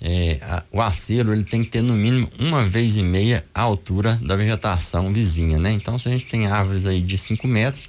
é, 0.00 0.38
a, 0.42 0.62
o 0.72 0.80
acero 0.80 1.32
ele 1.32 1.44
tem 1.44 1.62
que 1.62 1.70
ter 1.70 1.82
no 1.82 1.94
mínimo 1.94 2.30
uma 2.38 2.64
vez 2.64 2.96
e 2.96 3.02
meia 3.02 3.44
a 3.54 3.62
altura 3.62 4.18
da 4.22 4.34
vegetação 4.34 5.12
vizinha, 5.12 5.58
né? 5.58 5.70
Então, 5.72 5.98
se 5.98 6.08
a 6.08 6.12
gente 6.12 6.26
tem 6.26 6.46
árvores 6.46 6.86
aí 6.86 7.00
de 7.00 7.16
5 7.16 7.46
metros, 7.46 7.88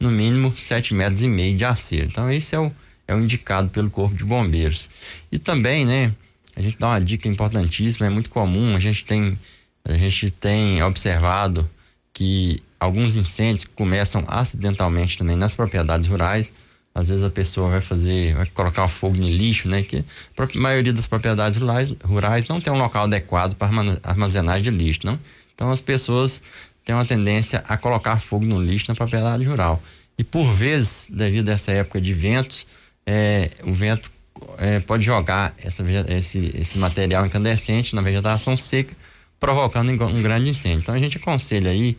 no 0.00 0.10
mínimo 0.10 0.56
7 0.56 0.92
metros 0.94 1.22
e 1.22 1.28
meio 1.28 1.56
de 1.56 1.64
acero. 1.64 2.06
Então, 2.06 2.30
esse 2.30 2.54
é 2.54 2.58
o, 2.58 2.72
é 3.06 3.14
o 3.14 3.20
indicado 3.20 3.68
pelo 3.68 3.90
Corpo 3.90 4.16
de 4.16 4.24
Bombeiros. 4.24 4.90
E 5.30 5.38
também, 5.38 5.86
né, 5.86 6.12
a 6.56 6.60
gente 6.60 6.78
dá 6.78 6.88
uma 6.88 7.00
dica 7.00 7.28
importantíssima, 7.28 8.06
é 8.06 8.10
muito 8.10 8.28
comum, 8.28 8.74
a 8.74 8.80
gente 8.80 9.04
tem, 9.04 9.38
a 9.84 9.96
gente 9.96 10.30
tem 10.30 10.82
observado 10.82 11.68
que 12.12 12.60
alguns 12.82 13.16
incêndios 13.16 13.66
começam 13.74 14.24
acidentalmente 14.26 15.18
também 15.18 15.36
nas 15.36 15.54
propriedades 15.54 16.08
rurais 16.08 16.52
às 16.94 17.08
vezes 17.08 17.24
a 17.24 17.30
pessoa 17.30 17.70
vai 17.70 17.80
fazer, 17.80 18.34
vai 18.34 18.46
colocar 18.46 18.86
fogo 18.86 19.16
em 19.16 19.34
lixo, 19.34 19.66
né? 19.66 19.82
Que 19.82 20.04
a 20.36 20.58
maioria 20.58 20.92
das 20.92 21.06
propriedades 21.06 21.58
rurais, 21.58 21.90
rurais 22.04 22.46
não 22.46 22.60
tem 22.60 22.72
um 22.72 22.78
local 22.78 23.04
adequado 23.04 23.54
para 23.54 23.70
armazenagem 24.02 24.62
de 24.62 24.70
lixo, 24.70 25.00
não? 25.04 25.18
Então 25.54 25.70
as 25.70 25.80
pessoas 25.80 26.42
têm 26.84 26.94
uma 26.94 27.04
tendência 27.06 27.64
a 27.66 27.76
colocar 27.78 28.18
fogo 28.18 28.44
no 28.44 28.62
lixo 28.62 28.86
na 28.88 28.94
propriedade 28.94 29.42
rural. 29.44 29.82
E 30.18 30.24
por 30.24 30.52
vezes, 30.52 31.08
devido 31.10 31.48
a 31.48 31.52
essa 31.52 31.72
época 31.72 31.98
de 31.98 32.12
ventos, 32.12 32.66
é, 33.06 33.50
o 33.64 33.72
vento 33.72 34.10
é, 34.58 34.78
pode 34.80 35.02
jogar 35.02 35.54
essa, 35.62 35.82
esse, 36.08 36.54
esse 36.54 36.76
material 36.76 37.24
incandescente 37.24 37.94
na 37.94 38.02
vegetação 38.02 38.54
seca, 38.54 38.94
provocando 39.40 39.90
um 39.90 40.22
grande 40.22 40.50
incêndio. 40.50 40.80
Então 40.80 40.94
a 40.94 40.98
gente 40.98 41.16
aconselha 41.16 41.70
aí 41.70 41.96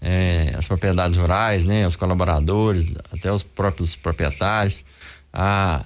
é, 0.00 0.52
as 0.56 0.68
propriedades 0.68 1.16
rurais, 1.16 1.64
né, 1.64 1.86
os 1.86 1.96
colaboradores, 1.96 2.92
até 3.12 3.32
os 3.32 3.42
próprios 3.42 3.96
proprietários, 3.96 4.84
a 5.32 5.84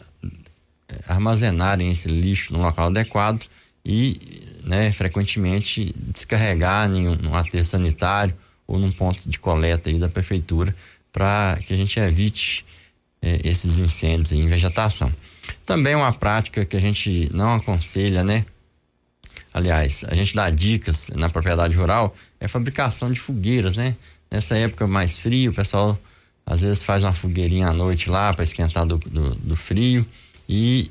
armazenarem 1.09 1.91
esse 1.91 2.09
lixo 2.09 2.53
no 2.53 2.61
local 2.61 2.89
adequado 2.89 3.47
e, 3.85 4.43
né, 4.65 4.93
frequentemente 4.93 5.95
descarregar 5.97 6.91
em 6.91 7.09
um, 7.09 7.35
aterro 7.35 7.65
sanitário 7.65 8.35
ou 8.67 8.79
num 8.79 8.93
ponto 8.93 9.29
de 9.29 9.39
coleta 9.39 9.89
aí 9.89 9.99
da 9.99 10.09
prefeitura 10.09 10.75
para 11.13 11.59
que 11.67 11.75
a 11.75 11.77
gente 11.77 11.99
evite 11.99 12.65
é, 13.21 13.41
esses 13.45 13.79
incêndios 13.79 14.33
em 14.33 14.47
vegetação. 14.47 15.13
Também 15.65 15.95
uma 15.95 16.13
prática 16.13 16.65
que 16.65 16.77
a 16.77 16.81
gente 16.81 17.29
não 17.33 17.55
aconselha, 17.55 18.23
né? 18.23 18.45
Aliás, 19.53 20.05
a 20.09 20.15
gente 20.15 20.35
dá 20.35 20.49
dicas 20.49 21.11
na 21.15 21.29
propriedade 21.29 21.77
rural 21.77 22.15
é 22.41 22.49
fabricação 22.49 23.13
de 23.13 23.21
fogueiras, 23.21 23.77
né? 23.77 23.95
Nessa 24.31 24.57
época 24.57 24.87
mais 24.87 25.19
frio, 25.19 25.51
o 25.51 25.55
pessoal 25.55 25.99
às 26.47 26.63
vezes 26.63 26.83
faz 26.83 27.03
uma 27.03 27.13
fogueirinha 27.13 27.69
à 27.69 27.73
noite 27.73 28.09
lá 28.09 28.33
para 28.33 28.45
esquentar 28.45 28.87
do, 28.87 28.99
do, 28.99 29.35
do, 29.35 29.57
frio 29.57 30.07
e 30.49 30.89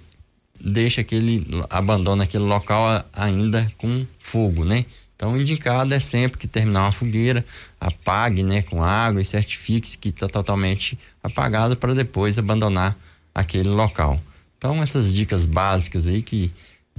deixa 0.59 1.01
aquele, 1.01 1.45
abandona 1.69 2.23
aquele 2.23 2.43
local 2.43 3.03
ainda 3.13 3.69
com 3.77 4.05
fogo, 4.19 4.63
né? 4.63 4.85
Então, 5.15 5.33
o 5.33 5.41
indicado 5.41 5.93
é 5.93 5.99
sempre 5.99 6.39
que 6.39 6.47
terminar 6.47 6.81
uma 6.81 6.91
fogueira, 6.91 7.45
apague, 7.79 8.41
né, 8.41 8.63
com 8.63 8.83
água 8.83 9.21
e 9.21 9.25
certifique-se 9.25 9.95
que 9.95 10.09
está 10.09 10.27
totalmente 10.27 10.97
apagado 11.21 11.77
para 11.77 11.93
depois 11.93 12.39
abandonar 12.39 12.97
aquele 13.33 13.69
local. 13.69 14.19
Então, 14.57 14.81
essas 14.81 15.13
dicas 15.13 15.45
básicas 15.45 16.07
aí 16.07 16.23
que 16.23 16.51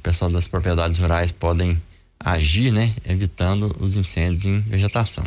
o 0.03 0.11
pessoal 0.11 0.29
das 0.29 0.49
propriedades 0.49 0.99
rurais 0.99 1.31
podem 1.31 1.81
agir, 2.19 2.73
né, 2.73 2.93
evitando 3.09 3.75
os 3.79 3.95
incêndios 3.95 4.45
em 4.45 4.59
vegetação. 4.59 5.25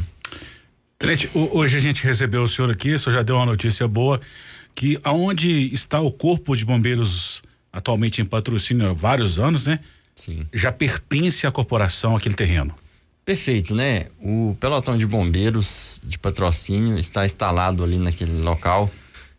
Tenente, 0.99 1.29
hoje 1.33 1.77
a 1.77 1.79
gente 1.79 2.03
recebeu 2.03 2.43
o 2.43 2.47
senhor 2.47 2.69
aqui, 2.69 2.93
o 2.93 2.99
senhor 2.99 3.15
já 3.15 3.23
deu 3.23 3.37
uma 3.37 3.45
notícia 3.45 3.87
boa, 3.87 4.19
que 4.75 4.99
aonde 5.01 5.73
está 5.73 6.01
o 6.01 6.11
corpo 6.11 6.57
de 6.57 6.65
bombeiros 6.65 7.41
atualmente 7.71 8.21
em 8.21 8.25
patrocínio 8.25 8.89
há 8.89 8.93
vários 8.93 9.39
anos, 9.39 9.65
né? 9.65 9.79
Sim. 10.13 10.45
Já 10.53 10.73
pertence 10.73 11.47
à 11.47 11.51
corporação 11.51 12.13
aquele 12.13 12.35
terreno. 12.35 12.75
Perfeito, 13.23 13.73
né? 13.73 14.07
O 14.19 14.57
pelotão 14.59 14.97
de 14.97 15.07
bombeiros 15.07 16.01
de 16.03 16.19
patrocínio 16.19 16.99
está 16.99 17.25
instalado 17.25 17.81
ali 17.81 17.97
naquele 17.97 18.41
local. 18.41 18.91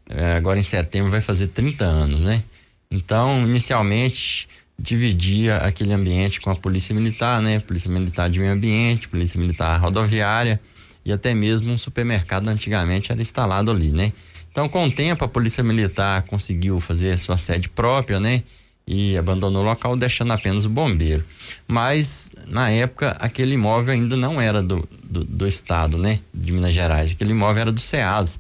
É, 0.09 0.37
agora 0.37 0.59
em 0.59 0.63
setembro 0.63 1.11
vai 1.11 1.21
fazer 1.21 1.49
30 1.49 1.85
anos, 1.85 2.25
né? 2.25 2.43
Então, 2.91 3.47
inicialmente, 3.47 4.49
dividia 4.79 5.57
aquele 5.59 5.93
ambiente 5.93 6.41
com 6.41 6.51
a 6.51 6.57
polícia 6.57 6.95
militar, 6.95 7.41
né? 7.41 7.61
Polícia 7.61 7.91
militar 7.91 8.29
de 8.29 8.39
meio 8.39 8.53
ambiente, 8.53 9.09
polícia 9.09 9.41
militar 9.41 9.81
rodoviária 9.81 10.61
e 11.05 11.13
até 11.13 11.35
mesmo 11.35 11.73
um 11.73 11.79
supermercado 11.79 12.49
antigamente 12.49 13.13
era 13.13 13.23
instalado 13.23 13.71
ali, 13.71 13.91
né? 13.91 14.13
Então, 14.51 14.69
com 14.69 14.87
o 14.87 14.91
tempo, 14.91 15.25
a 15.25 15.29
polícia 15.29 15.63
militar 15.63 16.23
conseguiu 16.23 16.81
fazer 16.81 17.19
sua 17.21 17.39
sede 17.39 17.69
própria, 17.69 18.19
né? 18.19 18.43
E 18.87 19.17
abandonou 19.17 19.63
o 19.63 19.65
local, 19.65 19.97
deixando 19.97 20.33
apenas 20.33 20.65
o 20.65 20.71
bombeiro. 20.71 21.25
Mas, 21.69 22.31
na 22.47 22.71
época, 22.71 23.11
aquele 23.21 23.55
imóvel 23.55 23.95
ainda 23.95 24.17
não 24.17 24.41
era 24.41 24.63
do, 24.63 24.89
do, 25.05 25.25
do 25.25 25.47
estado, 25.47 25.99
né? 25.99 26.21
De 26.33 26.53
Minas 26.53 26.73
Gerais. 26.73 27.13
Aquele 27.13 27.33
imóvel 27.33 27.63
era 27.63 27.73
do 27.73 27.81
SEASA. 27.81 28.39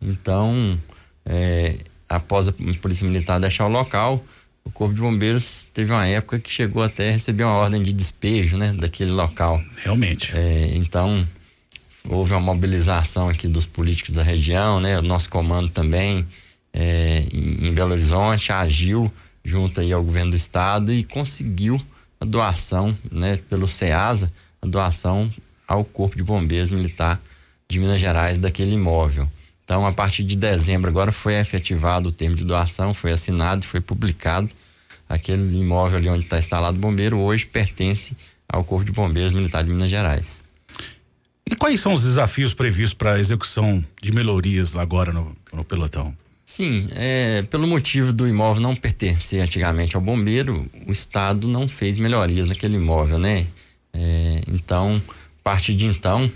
Então, 0.00 0.78
é, 1.26 1.76
após 2.08 2.48
a 2.48 2.52
polícia 2.80 3.06
militar 3.06 3.38
deixar 3.40 3.66
o 3.66 3.70
local, 3.70 4.24
o 4.64 4.70
Corpo 4.70 4.94
de 4.94 5.00
Bombeiros 5.00 5.66
teve 5.72 5.92
uma 5.92 6.06
época 6.06 6.38
que 6.38 6.50
chegou 6.50 6.82
até 6.82 7.08
a 7.08 7.12
receber 7.12 7.44
uma 7.44 7.54
ordem 7.54 7.82
de 7.82 7.92
despejo, 7.92 8.56
né, 8.56 8.72
daquele 8.72 9.10
local. 9.10 9.62
Realmente. 9.82 10.32
É, 10.36 10.70
então, 10.74 11.26
houve 12.08 12.32
uma 12.32 12.40
mobilização 12.40 13.28
aqui 13.28 13.48
dos 13.48 13.66
políticos 13.66 14.14
da 14.14 14.22
região, 14.22 14.80
né, 14.80 14.98
o 14.98 15.02
nosso 15.02 15.28
comando 15.28 15.70
também 15.70 16.26
é, 16.72 17.24
em, 17.32 17.72
Belo 17.72 17.92
Horizonte 17.92 18.52
agiu 18.52 19.12
junto 19.44 19.80
aí 19.80 19.92
ao 19.92 20.02
governo 20.02 20.32
do 20.32 20.36
estado 20.36 20.92
e 20.92 21.02
conseguiu 21.02 21.80
a 22.20 22.24
doação, 22.24 22.96
né, 23.10 23.38
pelo 23.48 23.66
SEASA, 23.66 24.30
a 24.62 24.66
doação 24.66 25.32
ao 25.66 25.84
Corpo 25.84 26.16
de 26.16 26.22
Bombeiros 26.22 26.70
Militar 26.70 27.20
de 27.68 27.78
Minas 27.78 28.00
Gerais 28.00 28.38
daquele 28.38 28.74
imóvel. 28.74 29.28
Então, 29.70 29.86
a 29.86 29.92
partir 29.92 30.24
de 30.24 30.34
dezembro, 30.34 30.90
agora 30.90 31.12
foi 31.12 31.36
efetivado 31.36 32.08
o 32.08 32.12
termo 32.12 32.34
de 32.34 32.42
doação, 32.42 32.92
foi 32.92 33.12
assinado, 33.12 33.64
foi 33.64 33.80
publicado. 33.80 34.50
Aquele 35.08 35.60
imóvel 35.60 35.98
ali 35.98 36.08
onde 36.08 36.24
está 36.24 36.40
instalado 36.40 36.76
o 36.76 36.80
bombeiro 36.80 37.20
hoje 37.20 37.46
pertence 37.46 38.16
ao 38.48 38.64
Corpo 38.64 38.84
de 38.84 38.90
Bombeiros 38.90 39.32
Militar 39.32 39.62
de 39.62 39.70
Minas 39.70 39.88
Gerais. 39.88 40.42
E 41.48 41.54
quais 41.54 41.78
são 41.78 41.92
os 41.92 42.02
desafios 42.02 42.52
previstos 42.52 42.94
para 42.94 43.12
a 43.12 43.20
execução 43.20 43.84
de 44.02 44.10
melhorias 44.10 44.74
agora 44.74 45.12
no, 45.12 45.36
no 45.52 45.62
pelotão? 45.62 46.12
Sim, 46.44 46.88
é, 46.90 47.42
pelo 47.42 47.68
motivo 47.68 48.12
do 48.12 48.26
imóvel 48.26 48.60
não 48.60 48.74
pertencer 48.74 49.40
antigamente 49.40 49.94
ao 49.94 50.02
bombeiro, 50.02 50.68
o 50.84 50.90
Estado 50.90 51.46
não 51.46 51.68
fez 51.68 51.96
melhorias 51.96 52.48
naquele 52.48 52.74
imóvel, 52.74 53.20
né? 53.20 53.46
É, 53.92 54.40
então, 54.48 55.00
a 55.08 55.42
partir 55.44 55.76
de 55.76 55.86
então, 55.86 56.28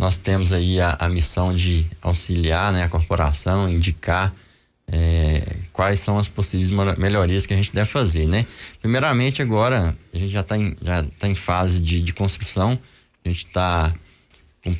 nós 0.00 0.16
temos 0.16 0.50
aí 0.50 0.80
a, 0.80 0.96
a 0.98 1.10
missão 1.10 1.54
de 1.54 1.86
auxiliar 2.00 2.72
né, 2.72 2.82
a 2.82 2.88
corporação, 2.88 3.68
indicar 3.68 4.34
é, 4.90 5.42
quais 5.74 6.00
são 6.00 6.18
as 6.18 6.26
possíveis 6.26 6.70
melhorias 6.96 7.44
que 7.44 7.52
a 7.52 7.56
gente 7.56 7.70
deve 7.70 7.90
fazer, 7.90 8.26
né? 8.26 8.46
Primeiramente, 8.80 9.42
agora, 9.42 9.94
a 10.10 10.18
gente 10.18 10.30
já 10.30 10.40
está 10.40 10.56
em, 10.56 10.74
já 10.80 11.04
tá 11.18 11.28
em 11.28 11.34
fase 11.34 11.82
de, 11.82 12.00
de 12.00 12.14
construção, 12.14 12.78
a 13.22 13.28
gente 13.28 13.44
está 13.44 13.92
com, 14.64 14.74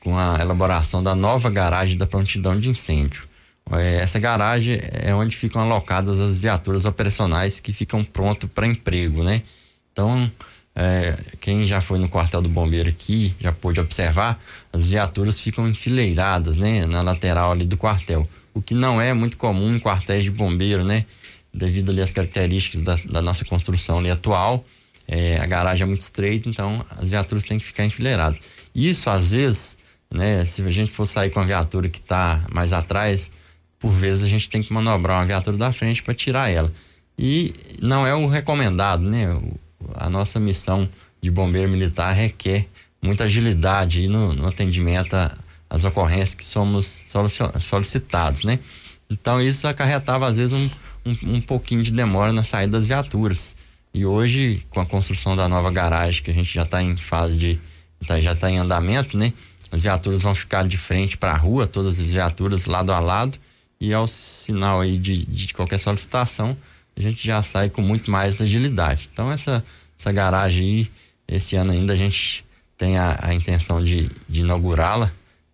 com 0.00 0.18
a 0.18 0.40
elaboração 0.40 1.00
da 1.00 1.14
nova 1.14 1.48
garagem 1.48 1.96
da 1.96 2.04
prontidão 2.04 2.58
de 2.58 2.68
incêndio. 2.68 3.22
É, 3.70 3.98
essa 3.98 4.18
garagem 4.18 4.80
é 4.82 5.14
onde 5.14 5.36
ficam 5.36 5.62
alocadas 5.62 6.18
as 6.18 6.38
viaturas 6.38 6.84
operacionais 6.84 7.60
que 7.60 7.72
ficam 7.72 8.02
prontas 8.02 8.50
para 8.52 8.66
emprego, 8.66 9.22
né? 9.22 9.42
Então, 9.92 10.28
é, 10.76 11.18
quem 11.40 11.66
já 11.66 11.80
foi 11.80 11.98
no 11.98 12.06
quartel 12.06 12.42
do 12.42 12.50
bombeiro 12.50 12.90
aqui 12.90 13.34
já 13.40 13.50
pôde 13.50 13.80
observar, 13.80 14.38
as 14.70 14.88
viaturas 14.88 15.40
ficam 15.40 15.66
enfileiradas, 15.66 16.58
né, 16.58 16.84
na 16.84 17.00
lateral 17.00 17.52
ali 17.52 17.64
do 17.64 17.78
quartel, 17.78 18.28
o 18.52 18.60
que 18.60 18.74
não 18.74 19.00
é 19.00 19.14
muito 19.14 19.38
comum 19.38 19.74
em 19.74 19.80
quartéis 19.80 20.24
de 20.24 20.30
bombeiro, 20.30 20.84
né, 20.84 21.06
devido 21.52 21.90
ali 21.90 22.02
às 22.02 22.10
características 22.10 22.82
da, 22.82 22.96
da 23.10 23.22
nossa 23.22 23.42
construção 23.46 23.98
ali 23.98 24.10
atual, 24.10 24.64
é, 25.08 25.38
a 25.38 25.46
garagem 25.46 25.84
é 25.84 25.86
muito 25.86 26.02
estreita, 26.02 26.48
então 26.48 26.84
as 26.98 27.08
viaturas 27.08 27.44
têm 27.44 27.58
que 27.58 27.64
ficar 27.64 27.84
enfileiradas. 27.84 28.38
Isso 28.74 29.08
às 29.08 29.28
vezes, 29.28 29.78
né, 30.12 30.44
se 30.44 30.60
a 30.62 30.70
gente 30.70 30.92
for 30.92 31.06
sair 31.06 31.30
com 31.30 31.40
a 31.40 31.44
viatura 31.44 31.88
que 31.88 32.00
está 32.00 32.44
mais 32.52 32.74
atrás, 32.74 33.30
por 33.78 33.90
vezes 33.90 34.24
a 34.24 34.28
gente 34.28 34.50
tem 34.50 34.62
que 34.62 34.72
manobrar 34.72 35.20
uma 35.20 35.26
viatura 35.26 35.56
da 35.56 35.72
frente 35.72 36.02
para 36.02 36.12
tirar 36.12 36.50
ela. 36.50 36.70
E 37.18 37.54
não 37.80 38.06
é 38.06 38.14
o 38.14 38.26
recomendado, 38.26 39.02
né? 39.02 39.26
A 39.94 40.10
nossa 40.10 40.38
missão 40.40 40.88
de 41.20 41.30
bombeiro 41.30 41.68
militar 41.68 42.12
requer 42.12 42.66
muita 43.02 43.24
agilidade 43.24 44.08
no, 44.08 44.32
no 44.32 44.46
atendimento 44.46 45.14
às 45.68 45.84
ocorrências 45.84 46.34
que 46.34 46.44
somos 46.44 47.04
solicitados, 47.60 48.44
né? 48.44 48.58
Então 49.08 49.40
isso 49.40 49.66
acarretava 49.68 50.26
às 50.26 50.36
vezes 50.36 50.52
um, 50.52 50.68
um, 51.04 51.36
um, 51.36 51.40
pouquinho 51.40 51.82
de 51.82 51.92
demora 51.92 52.32
na 52.32 52.42
saída 52.42 52.76
das 52.76 52.86
viaturas. 52.86 53.54
E 53.94 54.04
hoje, 54.04 54.62
com 54.68 54.80
a 54.80 54.86
construção 54.86 55.36
da 55.36 55.48
nova 55.48 55.70
garagem, 55.70 56.22
que 56.22 56.30
a 56.30 56.34
gente 56.34 56.52
já 56.52 56.62
está 56.62 56.82
em 56.82 56.96
fase 56.96 57.36
de. 57.36 57.60
Tá, 58.06 58.20
já 58.20 58.32
está 58.32 58.50
em 58.50 58.58
andamento, 58.58 59.16
né? 59.16 59.32
As 59.72 59.82
viaturas 59.82 60.22
vão 60.22 60.34
ficar 60.34 60.66
de 60.66 60.76
frente 60.76 61.16
para 61.16 61.32
a 61.32 61.36
rua, 61.36 61.66
todas 61.66 61.98
as 61.98 62.12
viaturas 62.12 62.66
lado 62.66 62.92
a 62.92 62.98
lado, 62.98 63.38
e 63.80 63.92
ao 63.94 64.06
sinal 64.06 64.80
aí 64.80 64.98
de, 64.98 65.24
de 65.24 65.54
qualquer 65.54 65.78
solicitação, 65.78 66.56
a 66.96 67.00
gente 67.00 67.26
já 67.26 67.42
sai 67.42 67.68
com 67.68 67.82
muito 67.82 68.10
mais 68.10 68.40
agilidade. 68.40 69.08
Então 69.12 69.30
essa, 69.30 69.64
essa 69.98 70.10
garagem 70.12 70.64
aí, 70.64 70.90
esse 71.28 71.56
ano 71.56 71.72
ainda 71.72 71.92
a 71.92 71.96
gente 71.96 72.44
tem 72.76 72.96
a, 72.98 73.18
a 73.22 73.34
intenção 73.34 73.82
de, 73.82 74.10
de 74.28 74.40
inaugurá-la 74.40 75.10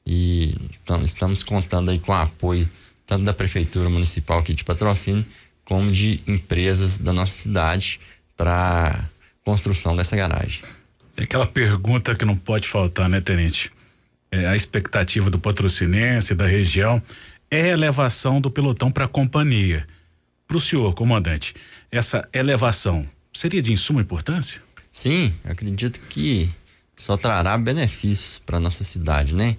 e 0.07 0.57
tam, 0.85 1.03
estamos 1.03 1.43
contando 1.43 1.91
aí 1.91 1.99
com 1.99 2.13
o 2.13 2.15
apoio 2.15 2.69
tanto 3.07 3.25
da 3.25 3.33
Prefeitura 3.33 3.89
Municipal 3.89 4.39
aqui 4.39 4.55
de 4.55 4.65
Patrocínio, 4.65 5.25
como 5.65 5.93
de 5.93 6.21
empresas 6.27 6.99
da 6.99 7.13
nossa 7.13 7.33
cidade 7.33 8.01
para 8.37 9.09
construção 9.45 9.95
dessa 9.95 10.17
garagem. 10.17 10.63
É 11.17 11.25
aquela 11.25 11.47
pergunta 11.47 12.15
que 12.15 12.25
não 12.25 12.37
pode 12.37 12.69
faltar, 12.69 13.09
né, 13.09 13.21
Tenente? 13.21 13.71
É, 14.31 14.47
a 14.47 14.57
expectativa 14.57 15.29
do 15.29 15.39
patrocinense, 15.39 16.35
da 16.35 16.47
região, 16.47 17.03
é 17.51 17.65
a 17.65 17.69
elevação 17.69 18.41
do 18.41 18.51
pelotão 18.51 18.91
para 18.91 19.05
a 19.05 19.09
companhia. 19.09 19.87
Para 20.53 20.59
o 20.59 20.61
senhor, 20.61 20.93
comandante, 20.93 21.55
essa 21.91 22.29
elevação 22.31 23.09
seria 23.33 23.63
de 23.63 23.73
insuma 23.73 24.03
importância? 24.03 24.61
Sim, 24.93 25.33
acredito 25.45 25.99
que 26.11 26.47
só 26.95 27.17
trará 27.17 27.57
benefícios 27.57 28.39
para 28.39 28.61
nossa 28.61 28.85
cidade, 28.85 29.35
né? 29.35 29.57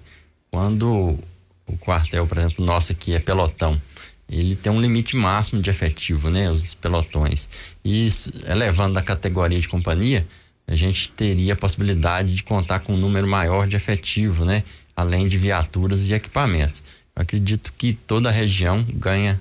Quando 0.52 1.18
o 1.66 1.76
quartel, 1.78 2.28
por 2.28 2.38
exemplo, 2.38 2.64
nosso 2.64 2.92
aqui 2.92 3.12
é 3.12 3.18
pelotão, 3.18 3.82
ele 4.30 4.54
tem 4.54 4.70
um 4.70 4.80
limite 4.80 5.16
máximo 5.16 5.60
de 5.60 5.68
efetivo, 5.68 6.30
né? 6.30 6.48
Os 6.48 6.74
pelotões. 6.74 7.48
E 7.84 8.08
elevando 8.46 8.94
da 8.94 9.02
categoria 9.02 9.58
de 9.58 9.66
companhia, 9.66 10.24
a 10.64 10.76
gente 10.76 11.10
teria 11.10 11.54
a 11.54 11.56
possibilidade 11.56 12.36
de 12.36 12.44
contar 12.44 12.78
com 12.78 12.94
um 12.94 12.96
número 12.96 13.26
maior 13.26 13.66
de 13.66 13.74
efetivo, 13.74 14.44
né? 14.44 14.62
Além 14.94 15.26
de 15.26 15.36
viaturas 15.36 16.08
e 16.08 16.14
equipamentos. 16.14 16.84
Eu 17.16 17.22
acredito 17.22 17.72
que 17.76 17.94
toda 17.94 18.28
a 18.28 18.32
região 18.32 18.86
ganha 18.92 19.40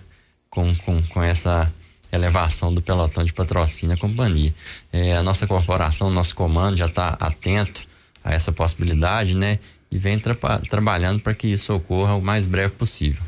com, 0.53 0.75
com, 0.75 1.01
com 1.01 1.23
essa 1.23 1.73
elevação 2.11 2.71
do 2.71 2.79
pelotão 2.79 3.23
de 3.23 3.33
patrocínio 3.33 3.95
à 3.95 3.97
companhia. 3.97 4.53
É, 4.91 5.17
a 5.17 5.23
nossa 5.23 5.47
corporação, 5.47 6.11
nosso 6.11 6.35
comando 6.35 6.77
já 6.77 6.85
está 6.85 7.17
atento 7.19 7.81
a 8.23 8.31
essa 8.31 8.51
possibilidade, 8.51 9.35
né? 9.35 9.57
E 9.89 9.97
vem 9.97 10.19
tra 10.19 10.35
trabalhando 10.69 11.19
para 11.19 11.33
que 11.33 11.47
isso 11.47 11.73
ocorra 11.73 12.13
o 12.13 12.21
mais 12.21 12.45
breve 12.45 12.75
possível. 12.75 13.23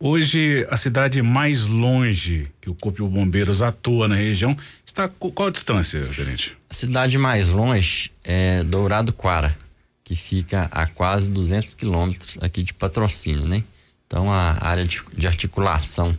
Hoje, 0.00 0.66
a 0.70 0.78
cidade 0.78 1.20
mais 1.20 1.66
longe 1.66 2.48
que 2.58 2.70
o 2.70 2.74
Corpo 2.74 3.04
de 3.04 3.10
Bombeiros 3.10 3.60
atua 3.60 4.08
na 4.08 4.14
região 4.14 4.56
está 4.84 5.08
qual 5.08 5.48
a 5.48 5.52
distância, 5.52 6.06
gerente? 6.06 6.56
A 6.70 6.74
cidade 6.74 7.18
mais 7.18 7.50
longe 7.50 8.10
é 8.24 8.64
Dourado 8.64 9.12
Quara, 9.12 9.54
que 10.02 10.16
fica 10.16 10.70
a 10.72 10.86
quase 10.86 11.30
200 11.30 11.74
quilômetros 11.74 12.38
aqui 12.40 12.62
de 12.62 12.72
patrocínio, 12.72 13.46
né? 13.46 13.62
Então, 14.06 14.32
a 14.32 14.56
área 14.60 14.84
de, 14.86 15.02
de 15.14 15.26
articulação 15.26 16.16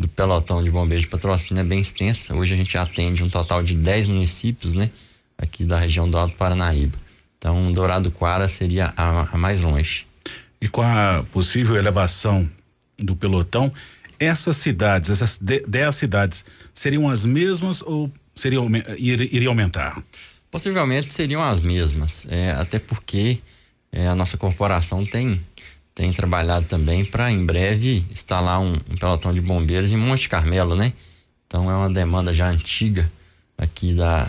do 0.00 0.08
pelotão 0.08 0.64
de 0.64 0.70
bombeiros 0.70 1.02
de 1.02 1.08
patrocínio 1.08 1.60
é 1.60 1.64
bem 1.64 1.80
extensa. 1.80 2.34
Hoje 2.34 2.54
a 2.54 2.56
gente 2.56 2.76
atende 2.78 3.22
um 3.22 3.28
total 3.28 3.62
de 3.62 3.74
10 3.74 4.06
municípios, 4.06 4.74
né? 4.74 4.90
Aqui 5.36 5.62
da 5.62 5.78
região 5.78 6.08
do 6.08 6.16
Alto 6.16 6.34
Paranaíba. 6.36 6.98
Então, 7.36 7.70
Dourado 7.70 8.10
Quara 8.10 8.48
seria 8.48 8.94
a, 8.96 9.28
a 9.32 9.36
mais 9.36 9.60
longe. 9.60 10.06
E 10.60 10.68
com 10.68 10.80
a 10.80 11.22
possível 11.32 11.76
elevação 11.76 12.48
do 12.98 13.14
pelotão, 13.14 13.70
essas 14.18 14.56
cidades, 14.56 15.10
essas 15.10 15.38
10 15.38 15.94
cidades, 15.94 16.44
seriam 16.72 17.08
as 17.08 17.24
mesmas 17.24 17.82
ou 17.82 18.10
seriam, 18.34 18.68
iriam 18.98 19.52
aumentar? 19.52 20.02
Possivelmente 20.50 21.12
seriam 21.12 21.42
as 21.42 21.60
mesmas, 21.60 22.26
é, 22.28 22.52
até 22.52 22.78
porque 22.78 23.38
é, 23.92 24.08
a 24.08 24.14
nossa 24.14 24.36
corporação 24.36 25.04
tem, 25.04 25.40
tem 25.94 26.12
trabalhado 26.12 26.66
também 26.66 27.04
para 27.04 27.30
em 27.30 27.44
breve 27.44 28.04
instalar 28.10 28.60
um, 28.60 28.72
um, 28.72 28.96
pelotão 28.96 29.34
de 29.34 29.40
bombeiros 29.40 29.92
em 29.92 29.96
Monte 29.96 30.28
Carmelo, 30.28 30.74
né? 30.74 30.92
Então 31.46 31.70
é 31.70 31.74
uma 31.74 31.90
demanda 31.90 32.32
já 32.32 32.48
antiga 32.48 33.10
aqui 33.58 33.92
da, 33.92 34.28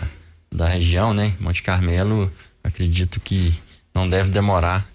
da 0.50 0.66
região, 0.66 1.14
né? 1.14 1.34
Monte 1.40 1.62
Carmelo, 1.62 2.30
acredito 2.62 3.20
que 3.20 3.54
não 3.94 4.08
deve 4.08 4.30
demorar 4.30 4.86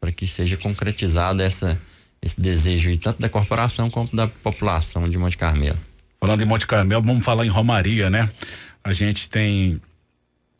para 0.00 0.12
que 0.12 0.26
seja 0.26 0.56
concretizada 0.56 1.42
essa 1.42 1.80
esse 2.22 2.40
desejo 2.40 2.88
aí, 2.88 2.96
tanto 2.96 3.20
da 3.20 3.28
corporação 3.28 3.88
como 3.88 4.08
da 4.12 4.26
população 4.26 5.08
de 5.08 5.16
Monte 5.16 5.36
Carmelo. 5.36 5.78
Falando 6.18 6.42
em 6.42 6.46
Monte 6.46 6.66
Carmelo, 6.66 7.02
vamos 7.02 7.24
falar 7.24 7.46
em 7.46 7.48
Romaria, 7.48 8.10
né? 8.10 8.28
A 8.82 8.92
gente 8.92 9.28
tem 9.28 9.80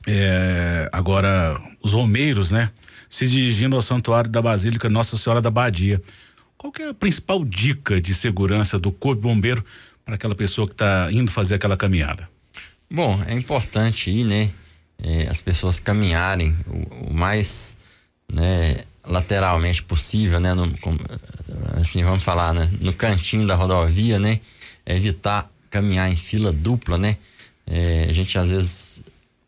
é, 0.07 0.89
agora 0.93 1.61
os 1.83 1.93
romeiros, 1.93 2.51
né? 2.53 2.71
Se 3.09 3.27
dirigindo 3.27 3.77
ao 3.77 3.83
santuário 3.83 4.31
da 4.31 4.43
Basílica 4.43 4.89
Nossa 4.89 5.17
Senhora 5.17 5.41
da 5.41 5.51
Badia. 5.51 6.03
Qual 6.57 6.73
é 6.81 6.89
a 6.89 6.95
principal 6.95 7.45
dica 7.45 8.01
de 8.01 8.15
segurança 8.15 8.79
do 8.79 8.91
Corpo 8.91 9.23
Bombeiro 9.23 9.65
para 10.05 10.15
aquela 10.15 10.35
pessoa 10.35 10.67
que 10.67 10.75
está 10.75 11.09
indo 11.13 11.31
fazer 11.31 11.57
aquela 11.57 11.77
caminhada? 11.77 12.29
Bom, 12.91 13.23
é 13.27 13.35
importante 13.35 14.11
ir, 14.11 14.25
né? 14.25 14.51
É, 15.03 15.29
as 15.29 15.41
pessoas 15.41 15.79
caminharem 15.79 16.57
o, 16.67 17.11
o 17.11 17.15
mais, 17.15 17.77
né? 18.33 18.77
lateralmente 19.07 19.83
possível, 19.83 20.41
né? 20.41 20.53
No, 20.53 20.73
assim, 21.81 22.03
vamos 22.03 22.25
falar, 22.25 22.53
né? 22.53 22.69
No 22.81 22.93
cantinho 22.93 23.47
da 23.47 23.55
rodovia, 23.55 24.19
né? 24.19 24.41
Evitar 24.85 25.51
caminhar 25.71 26.11
em 26.11 26.17
fila 26.17 26.53
dupla, 26.53 26.99
né? 26.99 27.17
É, 27.67 28.07
a 28.09 28.13
gente 28.13 28.37
às 28.39 28.51
vezes 28.51 29.03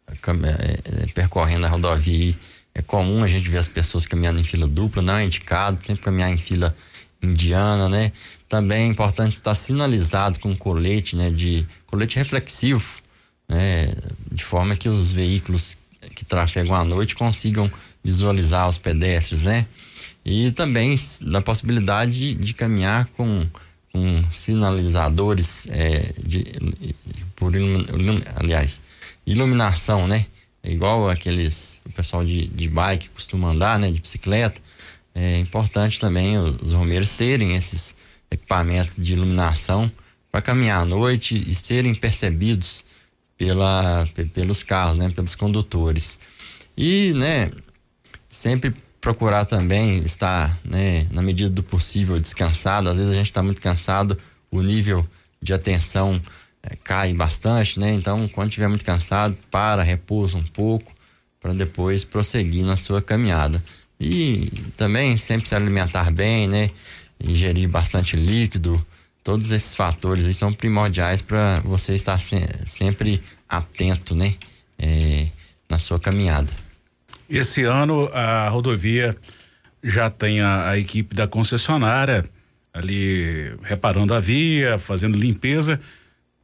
é, 0.09 1.03
é, 1.03 1.07
percorrendo 1.13 1.67
a 1.67 1.69
rodovia 1.69 2.35
é 2.79 2.83
comum 2.83 3.25
a 3.25 3.29
gente 3.29 3.51
ver 3.51 3.59
as 3.59 3.67
pessoas 3.67 4.07
caminhando 4.07 4.39
em 4.39 4.45
fila 4.45 4.67
dupla, 4.69 5.03
não 5.03 5.17
é 5.17 5.25
indicado, 5.25 5.85
sempre 5.85 6.05
caminhar 6.05 6.31
em 6.31 6.39
fila 6.39 6.75
indiana, 7.21 7.89
né? 7.89 8.13
Também 8.49 8.85
é 8.85 8.87
importante 8.87 9.35
estar 9.35 9.55
sinalizado 9.57 10.39
com 10.39 10.55
colete, 10.57 11.17
né? 11.17 11.29
De 11.29 11.67
colete 11.87 12.17
reflexivo, 12.17 13.01
né? 13.49 13.93
De 14.31 14.45
forma 14.45 14.77
que 14.77 14.89
os 14.89 15.11
veículos 15.11 15.77
que 16.15 16.25
trafegam 16.25 16.73
à 16.73 16.85
noite 16.85 17.17
consigam 17.17 17.69
visualizar 18.03 18.69
os 18.69 18.79
pedestres, 18.79 19.43
né? 19.43 19.67
E 20.25 20.53
também 20.53 20.97
da 21.23 21.41
possibilidade 21.41 22.13
de, 22.13 22.35
de 22.37 22.55
caminhar 22.55 23.07
com, 23.17 23.45
com 23.93 24.25
sinalizadores 24.33 25.67
é, 25.71 26.13
de, 26.25 26.45
por 27.35 27.57
ilum, 27.57 28.23
aliás, 28.37 28.81
iluminação, 29.27 30.07
né? 30.07 30.27
É 30.63 30.71
igual 30.71 31.09
aqueles 31.09 31.81
o 31.87 31.93
pessoal 31.93 32.25
de, 32.25 32.47
de 32.49 32.69
bike 32.69 33.11
costuma 33.11 33.51
andar, 33.51 33.79
né? 33.79 33.91
De 33.91 34.01
bicicleta. 34.01 34.61
É 35.15 35.39
importante 35.39 35.99
também 35.99 36.39
os, 36.39 36.63
os 36.63 36.73
romeiros 36.73 37.11
terem 37.11 37.57
esses 37.57 37.95
equipamentos 38.31 38.97
de 38.97 39.15
iluminação 39.15 39.91
para 40.31 40.43
caminhar 40.43 40.83
à 40.83 40.85
noite 40.85 41.43
e 41.49 41.55
serem 41.55 41.95
percebidos 41.95 42.85
pela, 43.37 44.09
pelos 44.33 44.63
carros, 44.63 44.97
né? 44.97 45.11
Pelos 45.11 45.35
condutores. 45.35 46.19
E, 46.77 47.13
né? 47.15 47.51
sempre 48.29 48.75
procurar 49.01 49.45
também 49.45 49.99
estar, 49.99 50.59
né, 50.65 51.07
na 51.11 51.23
medida 51.23 51.49
do 51.51 51.63
possível, 51.63 52.21
descansado. 52.21 52.91
Às 52.91 52.97
vezes 52.97 53.13
a 53.13 53.17
gente 53.17 53.27
está 53.27 53.43
muito 53.43 53.63
cansado, 53.63 54.19
o 54.51 54.63
nível 54.63 55.07
de 55.41 55.53
atenção 55.53 56.21
é, 56.63 56.77
cai 56.77 57.13
bastante, 57.15 57.79
né? 57.79 57.93
Então, 57.93 58.29
quando 58.29 58.49
estiver 58.49 58.69
muito 58.69 58.85
cansado, 58.85 59.37
para, 59.51 59.83
repousa 59.83 60.37
um 60.39 60.43
pouco, 60.43 60.93
para 61.41 61.53
depois 61.53 62.05
prosseguir 62.05 62.65
na 62.65 62.77
sua 62.77 63.01
caminhada. 63.01 63.63
E 64.01 64.51
também 64.77 65.17
sempre 65.17 65.49
se 65.49 65.55
alimentar 65.55 66.11
bem, 66.11 66.49
né? 66.49 66.71
Ingerir 67.23 67.69
bastante 67.69 68.17
líquido. 68.17 68.85
Todos 69.23 69.51
esses 69.51 69.75
fatores 69.75 70.27
aí 70.27 70.35
são 70.35 70.53
primordiais 70.53 71.21
para 71.21 71.61
você 71.61 71.95
estar 71.95 72.19
se, 72.19 72.37
sempre 72.65 73.23
atento, 73.49 74.15
né? 74.15 74.35
É, 74.79 75.27
na 75.69 75.79
sua 75.79 75.99
caminhada. 75.99 76.53
Esse 77.29 77.65
ano 77.65 78.09
a 78.13 78.49
rodovia 78.49 79.17
já 79.83 80.09
tem 80.09 80.41
a, 80.41 80.71
a 80.71 80.79
equipe 80.79 81.15
da 81.15 81.27
concessionária 81.27 82.25
ali 82.73 83.55
reparando 83.63 84.15
a 84.15 84.21
via, 84.21 84.79
fazendo 84.79 85.19
limpeza. 85.19 85.81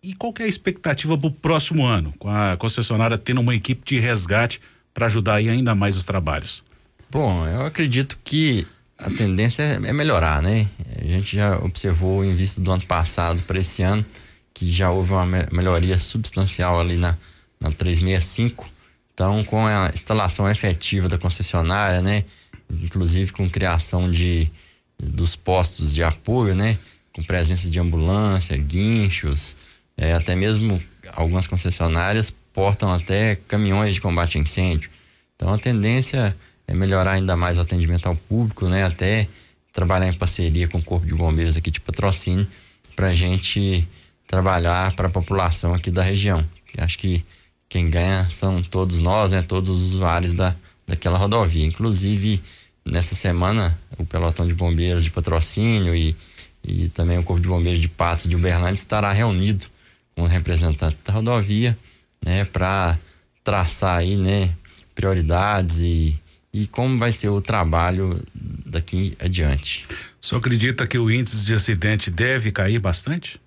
E 0.04 0.14
qual 0.14 0.34
é 0.38 0.44
a 0.44 0.46
expectativa 0.46 1.16
para 1.16 1.26
o 1.26 1.30
próximo 1.30 1.86
ano, 1.86 2.12
com 2.18 2.28
a 2.28 2.56
concessionária 2.56 3.16
tendo 3.16 3.40
uma 3.40 3.54
equipe 3.54 3.82
de 3.84 3.98
resgate 3.98 4.60
para 4.92 5.06
ajudar 5.06 5.36
ainda 5.36 5.74
mais 5.74 5.96
os 5.96 6.04
trabalhos? 6.04 6.62
Bom, 7.10 7.46
eu 7.46 7.64
acredito 7.64 8.18
que 8.22 8.66
a 8.98 9.10
tendência 9.10 9.62
é, 9.62 9.74
é 9.88 9.92
melhorar, 9.92 10.42
né? 10.42 10.68
A 11.00 11.04
gente 11.04 11.36
já 11.36 11.58
observou 11.58 12.24
em 12.24 12.34
vista 12.34 12.60
do 12.60 12.70
ano 12.70 12.84
passado 12.86 13.42
para 13.42 13.58
esse 13.58 13.82
ano 13.82 14.04
que 14.52 14.70
já 14.70 14.90
houve 14.90 15.12
uma 15.12 15.26
melhoria 15.50 15.98
substancial 15.98 16.78
ali 16.78 16.96
na, 16.96 17.16
na 17.58 17.72
365 17.72 18.74
então, 19.14 19.44
com 19.44 19.64
a 19.64 19.90
instalação 19.94 20.50
efetiva 20.50 21.08
da 21.08 21.16
concessionária, 21.16 22.02
né, 22.02 22.24
inclusive 22.68 23.32
com 23.32 23.48
criação 23.48 24.10
de 24.10 24.50
dos 24.98 25.36
postos 25.36 25.92
de 25.94 26.02
apoio, 26.02 26.54
né, 26.54 26.78
com 27.12 27.22
presença 27.22 27.70
de 27.70 27.78
ambulância, 27.78 28.56
guinchos, 28.56 29.56
é, 29.96 30.12
até 30.12 30.34
mesmo 30.34 30.82
algumas 31.12 31.46
concessionárias 31.46 32.32
portam 32.52 32.92
até 32.92 33.36
caminhões 33.48 33.94
de 33.94 34.00
combate 34.00 34.38
a 34.38 34.40
incêndio. 34.40 34.90
Então, 35.36 35.52
a 35.52 35.58
tendência 35.58 36.36
é 36.66 36.74
melhorar 36.74 37.12
ainda 37.12 37.36
mais 37.36 37.58
o 37.58 37.60
atendimento 37.60 38.06
ao 38.06 38.16
público, 38.16 38.68
né, 38.68 38.84
até 38.84 39.28
trabalhar 39.72 40.06
em 40.06 40.14
parceria 40.14 40.68
com 40.68 40.78
o 40.78 40.82
Corpo 40.82 41.06
de 41.06 41.14
Bombeiros 41.14 41.56
aqui 41.56 41.70
de 41.70 41.80
patrocínio 41.80 42.46
para 42.94 43.08
a 43.08 43.14
gente 43.14 43.86
trabalhar 44.26 44.94
para 44.94 45.08
a 45.08 45.10
população 45.10 45.74
aqui 45.74 45.90
da 45.90 46.02
região. 46.02 46.44
Acho 46.78 46.98
que 46.98 47.24
quem 47.68 47.90
ganha 47.90 48.28
são 48.30 48.62
todos 48.62 49.00
nós, 49.00 49.32
né? 49.32 49.42
Todos 49.42 49.68
os 49.68 49.94
usuários 49.94 50.32
da, 50.32 50.54
daquela 50.86 51.18
rodovia. 51.18 51.66
Inclusive, 51.66 52.40
nessa 52.84 53.14
semana, 53.14 53.76
o 53.98 54.04
pelotão 54.04 54.46
de 54.46 54.54
bombeiros 54.54 55.02
de 55.02 55.10
patrocínio 55.10 55.94
e, 55.94 56.16
e 56.62 56.88
também 56.90 57.18
o 57.18 57.22
Corpo 57.22 57.42
de 57.42 57.48
Bombeiros 57.48 57.80
de 57.80 57.88
Patos 57.88 58.28
de 58.28 58.36
Uberlândia 58.36 58.74
estará 58.74 59.12
reunido 59.12 59.66
com 60.14 60.26
representantes 60.26 61.00
da 61.04 61.12
rodovia, 61.12 61.76
né? 62.24 62.44
Para 62.44 62.98
traçar 63.42 63.98
aí, 63.98 64.16
né? 64.16 64.50
Prioridades 64.94 65.78
e, 65.80 66.18
e 66.52 66.66
como 66.68 66.98
vai 66.98 67.12
ser 67.12 67.28
o 67.28 67.40
trabalho 67.40 68.20
daqui 68.34 69.16
adiante. 69.20 69.86
O 70.22 70.26
senhor 70.26 70.38
acredita 70.38 70.86
que 70.86 70.98
o 70.98 71.10
índice 71.10 71.44
de 71.44 71.54
acidente 71.54 72.10
deve 72.10 72.50
cair 72.50 72.78
bastante? 72.78 73.40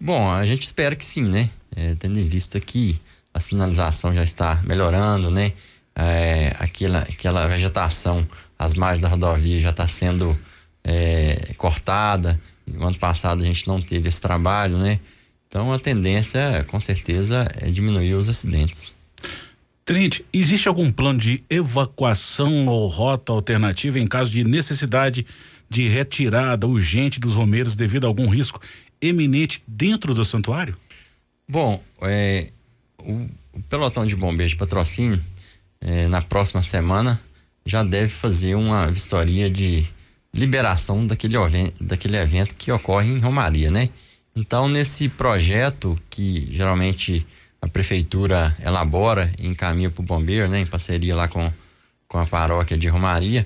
Bom, 0.00 0.30
a 0.30 0.44
gente 0.44 0.62
espera 0.62 0.94
que 0.94 1.04
sim, 1.04 1.22
né? 1.22 1.50
É, 1.74 1.94
tendo 1.94 2.18
em 2.18 2.26
vista 2.26 2.60
que 2.60 3.00
a 3.32 3.40
sinalização 3.40 4.14
já 4.14 4.22
está 4.22 4.60
melhorando, 4.64 5.30
né? 5.30 5.52
É, 5.94 6.54
aquela, 6.58 7.00
aquela 7.00 7.46
vegetação, 7.48 8.26
as 8.58 8.74
margens 8.74 9.02
da 9.02 9.08
rodovia 9.08 9.60
já 9.60 9.70
está 9.70 9.86
sendo 9.86 10.38
é, 10.84 11.54
cortada. 11.56 12.40
No 12.66 12.86
ano 12.86 12.98
passado 12.98 13.42
a 13.42 13.44
gente 13.44 13.66
não 13.66 13.80
teve 13.80 14.08
esse 14.08 14.20
trabalho, 14.20 14.78
né? 14.78 15.00
Então 15.48 15.72
a 15.72 15.78
tendência, 15.78 16.64
com 16.68 16.78
certeza, 16.78 17.48
é 17.60 17.70
diminuir 17.70 18.14
os 18.14 18.28
acidentes. 18.28 18.94
Tenente, 19.84 20.22
existe 20.32 20.68
algum 20.68 20.92
plano 20.92 21.18
de 21.18 21.42
evacuação 21.48 22.66
ou 22.66 22.86
rota 22.88 23.32
alternativa 23.32 23.98
em 23.98 24.06
caso 24.06 24.30
de 24.30 24.44
necessidade 24.44 25.24
de 25.68 25.88
retirada 25.88 26.66
urgente 26.66 27.18
dos 27.18 27.34
romeiros 27.34 27.74
devido 27.74 28.04
a 28.04 28.08
algum 28.08 28.28
risco 28.28 28.60
eminente 29.00 29.62
dentro 29.66 30.12
do 30.12 30.24
santuário? 30.24 30.76
Bom, 31.48 31.82
é, 32.02 32.48
o, 32.98 33.26
o, 33.54 33.62
pelotão 33.68 34.04
de 34.04 34.14
bombeiros 34.14 34.50
de 34.50 34.58
patrocínio, 34.58 35.22
é, 35.80 36.06
na 36.08 36.20
próxima 36.20 36.62
semana, 36.62 37.18
já 37.64 37.82
deve 37.82 38.08
fazer 38.08 38.54
uma 38.54 38.90
vistoria 38.90 39.48
de 39.48 39.86
liberação 40.34 41.06
daquele, 41.06 41.36
daquele 41.80 42.18
evento 42.18 42.54
que 42.54 42.70
ocorre 42.70 43.10
em 43.10 43.18
Romaria, 43.18 43.70
né? 43.70 43.88
Então, 44.38 44.68
nesse 44.68 45.08
projeto 45.08 45.98
que 46.08 46.48
geralmente 46.52 47.26
a 47.60 47.66
prefeitura 47.66 48.56
elabora 48.64 49.28
e 49.36 49.48
encaminha 49.48 49.90
para 49.90 50.00
o 50.00 50.04
bombeiro, 50.04 50.48
né, 50.48 50.60
em 50.60 50.66
parceria 50.66 51.16
lá 51.16 51.26
com, 51.26 51.52
com 52.06 52.18
a 52.18 52.24
paróquia 52.24 52.78
de 52.78 52.86
Romaria, 52.86 53.44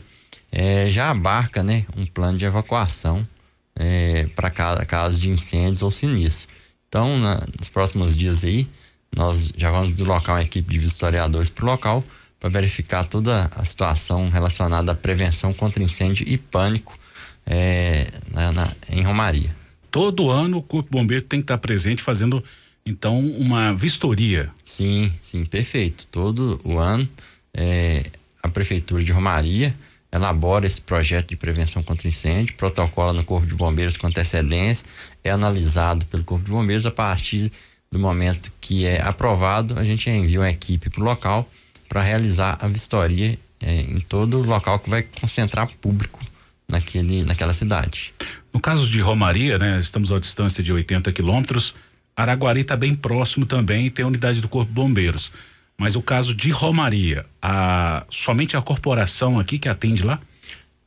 é, 0.53 0.91
já 0.91 1.09
abarca 1.09 1.63
né, 1.63 1.87
um 1.97 2.05
plano 2.05 2.37
de 2.37 2.45
evacuação 2.45 3.27
é, 3.75 4.29
para 4.37 4.51
casos 4.51 5.19
de 5.19 5.31
incêndios 5.31 5.81
ou 5.81 5.91
sinistros. 5.91 6.47
Então, 6.87 7.19
na, 7.19 7.43
nos 7.59 7.71
próximos 7.71 8.15
dias 8.15 8.45
aí, 8.45 8.69
nós 9.17 9.51
já 9.57 9.71
vamos 9.71 9.95
deslocar 9.95 10.37
uma 10.37 10.43
equipe 10.43 10.71
de 10.71 10.79
vistoriadores 10.79 11.49
para 11.49 11.65
o 11.65 11.69
local 11.69 12.05
para 12.39 12.51
verificar 12.51 13.05
toda 13.05 13.51
a 13.57 13.65
situação 13.65 14.29
relacionada 14.29 14.93
à 14.93 14.95
prevenção 14.95 15.55
contra 15.55 15.83
incêndio 15.83 16.29
e 16.29 16.37
pânico 16.37 16.99
é, 17.47 18.07
na, 18.31 18.53
na, 18.53 18.73
em 18.91 19.03
Romaria. 19.03 19.62
Todo 19.93 20.31
ano 20.31 20.57
o 20.57 20.63
Corpo 20.63 20.91
Bombeiro 20.91 21.23
tem 21.23 21.41
que 21.41 21.45
estar 21.45 21.59
presente 21.59 22.03
fazendo 22.03 22.43
então 22.85 23.21
uma 23.21 23.75
vistoria. 23.75 24.51
Sim, 24.65 25.13
sim, 25.23 25.45
perfeito. 25.45 26.07
Todo 26.07 26.59
o 26.65 26.79
ano 26.79 27.09
é, 27.55 28.03
a 28.43 28.49
prefeitura 28.49 29.05
de 29.05 29.13
Romaria 29.13 29.75
elabora 30.11 30.67
esse 30.67 30.81
projeto 30.81 31.29
de 31.29 31.37
prevenção 31.37 31.83
contra 31.83 32.09
incêndio, 32.09 32.55
protocola 32.57 33.13
no 33.13 33.23
Corpo 33.23 33.47
de 33.47 33.55
Bombeiros 33.55 33.97
com 33.97 34.07
antecedência, 34.07 34.87
é 35.23 35.31
analisado 35.31 36.05
pelo 36.07 36.25
Corpo 36.25 36.45
de 36.45 36.51
Bombeiros 36.51 36.85
a 36.85 36.91
partir 36.91 37.53
do 37.91 37.99
momento 37.99 38.53
que 38.61 38.87
é 38.87 39.01
aprovado, 39.03 39.79
a 39.79 39.85
gente 39.85 40.09
envia 40.09 40.41
uma 40.41 40.51
equipe 40.51 40.89
para 40.89 41.01
o 41.01 41.05
local 41.05 41.51
para 41.89 42.03
realizar 42.03 42.59
a 42.61 42.67
vistoria 42.67 43.39
é, 43.61 43.81
em 43.83 44.01
todo 44.01 44.39
o 44.39 44.43
local 44.43 44.79
que 44.79 44.89
vai 44.89 45.03
concentrar 45.03 45.69
público 45.81 46.19
naquele, 46.67 47.23
naquela 47.23 47.53
cidade. 47.53 48.15
No 48.53 48.61
caso 48.61 48.89
de 48.89 49.01
Romaria, 49.01 49.59
né, 49.59 49.81
estamos 49.81 50.13
a 50.13 50.19
distância 50.19 50.63
de 50.63 50.73
80 50.73 51.11
quilômetros, 51.13 51.75
Araguari 52.15 52.61
está 52.61 52.77
bem 52.77 52.95
próximo 52.95 53.47
também 53.47 53.87
e 53.87 53.91
tem 53.91 54.05
a 54.05 54.09
unidade 54.09 54.41
do 54.41 54.49
Corpo 54.49 54.71
Bombeiros. 54.71 55.33
Mas 55.79 55.97
o 55.97 56.03
caso 56.03 56.35
de 56.35 56.51
Romaria, 56.51 57.25
a, 57.41 58.05
somente 58.11 58.57
a 58.57 58.63
corporação 58.63 59.41
aqui 59.41 59.59
que 59.59 59.69
atende 59.69 60.03
lá? 60.03 60.21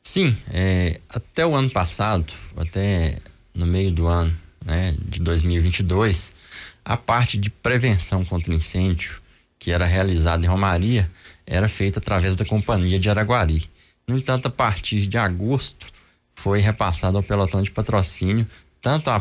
Sim, 0.02 0.36
é, 0.52 1.00
até 1.10 1.44
o 1.44 1.56
ano 1.56 1.68
passado, 1.68 2.32
até 2.56 3.18
no 3.52 3.66
meio 3.66 3.90
do 3.90 4.06
ano 4.06 4.32
né, 4.64 4.94
de 5.00 5.20
2022, 5.20 6.32
a 6.84 6.96
parte 6.96 7.36
de 7.36 7.50
prevenção 7.50 8.24
contra 8.24 8.54
incêndio 8.54 9.20
que 9.58 9.72
era 9.72 9.84
realizada 9.84 10.44
em 10.44 10.48
Romaria 10.48 11.10
era 11.44 11.68
feita 11.68 11.98
através 11.98 12.36
da 12.36 12.44
Companhia 12.44 12.98
de 13.00 13.10
Araguari. 13.10 13.68
No 14.06 14.16
entanto, 14.16 14.46
a 14.46 14.50
partir 14.50 15.06
de 15.06 15.18
agosto 15.18 15.86
foi 16.36 16.60
repassado 16.60 17.16
ao 17.16 17.22
pelotão 17.22 17.62
de 17.62 17.70
patrocínio 17.70 18.46
tanto 18.80 19.10
a, 19.10 19.20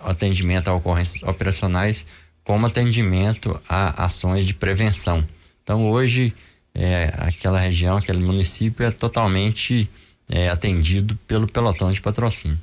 atendimento 0.00 0.68
a 0.68 0.74
ocorrências 0.74 1.28
operacionais 1.28 2.06
como 2.44 2.66
atendimento 2.66 3.60
a 3.68 4.04
ações 4.04 4.46
de 4.46 4.54
prevenção. 4.54 5.26
Então 5.62 5.88
hoje 5.88 6.32
é, 6.74 7.12
aquela 7.18 7.58
região, 7.58 7.96
aquele 7.96 8.20
município 8.20 8.86
é 8.86 8.90
totalmente 8.90 9.90
é, 10.28 10.48
atendido 10.48 11.16
pelo 11.26 11.48
pelotão 11.48 11.92
de 11.92 12.00
patrocínio. 12.00 12.58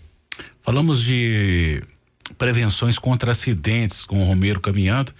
Falamos 0.61 1.03
de 1.03 1.83
prevenções 2.37 2.97
contra 2.97 3.31
acidentes 3.31 4.05
com 4.05 4.21
o 4.21 4.25
Romero 4.25 4.59
caminhando 4.59 5.13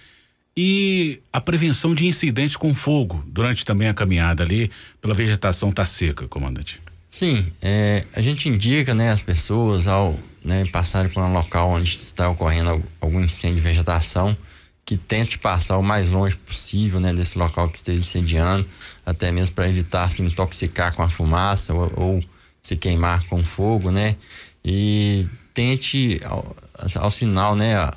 e 0.56 1.20
a 1.32 1.40
prevenção 1.40 1.94
de 1.94 2.06
incidentes 2.06 2.56
com 2.56 2.74
fogo 2.74 3.22
durante 3.26 3.64
também 3.64 3.88
a 3.88 3.94
caminhada 3.94 4.42
ali 4.42 4.70
pela 5.00 5.14
vegetação 5.14 5.70
tá 5.70 5.84
seca, 5.84 6.26
comandante. 6.28 6.80
Sim, 7.10 7.44
é, 7.60 8.04
a 8.14 8.22
gente 8.22 8.48
indica 8.48 8.94
né, 8.94 9.10
as 9.10 9.20
pessoas 9.20 9.88
ao 9.88 10.16
né, 10.44 10.64
passarem 10.66 11.10
por 11.10 11.20
um 11.20 11.32
local 11.32 11.68
onde 11.70 11.96
está 11.96 12.28
ocorrendo 12.30 12.82
algum 13.00 13.20
incêndio 13.20 13.56
de 13.56 13.62
vegetação 13.62 14.36
que 14.84 14.96
tente 14.96 15.36
passar 15.36 15.76
o 15.76 15.82
mais 15.82 16.10
longe 16.10 16.36
possível 16.36 17.00
né, 17.00 17.12
desse 17.12 17.36
local 17.36 17.68
que 17.68 17.76
esteja 17.76 17.98
incendiando, 17.98 18.66
até 19.04 19.30
mesmo 19.32 19.54
para 19.54 19.68
evitar 19.68 20.08
se 20.08 20.22
intoxicar 20.22 20.94
com 20.94 21.02
a 21.02 21.10
fumaça 21.10 21.74
ou, 21.74 21.92
ou, 21.96 22.24
se 22.62 22.76
queimar 22.76 23.24
com 23.26 23.44
fogo, 23.44 23.90
né? 23.90 24.16
E 24.64 25.26
tente 25.54 26.20
ao, 26.24 26.56
ao 26.96 27.10
sinal, 27.10 27.56
né, 27.56 27.76
a, 27.76 27.94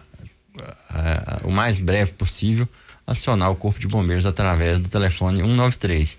a, 0.89 1.35
a, 1.35 1.47
o 1.47 1.51
mais 1.51 1.79
breve 1.79 2.13
possível 2.13 2.67
acionar 3.05 3.51
o 3.51 3.55
corpo 3.55 3.79
de 3.79 3.87
bombeiros 3.87 4.25
através 4.25 4.79
do 4.79 4.87
telefone 4.87 5.41
193 5.41 6.17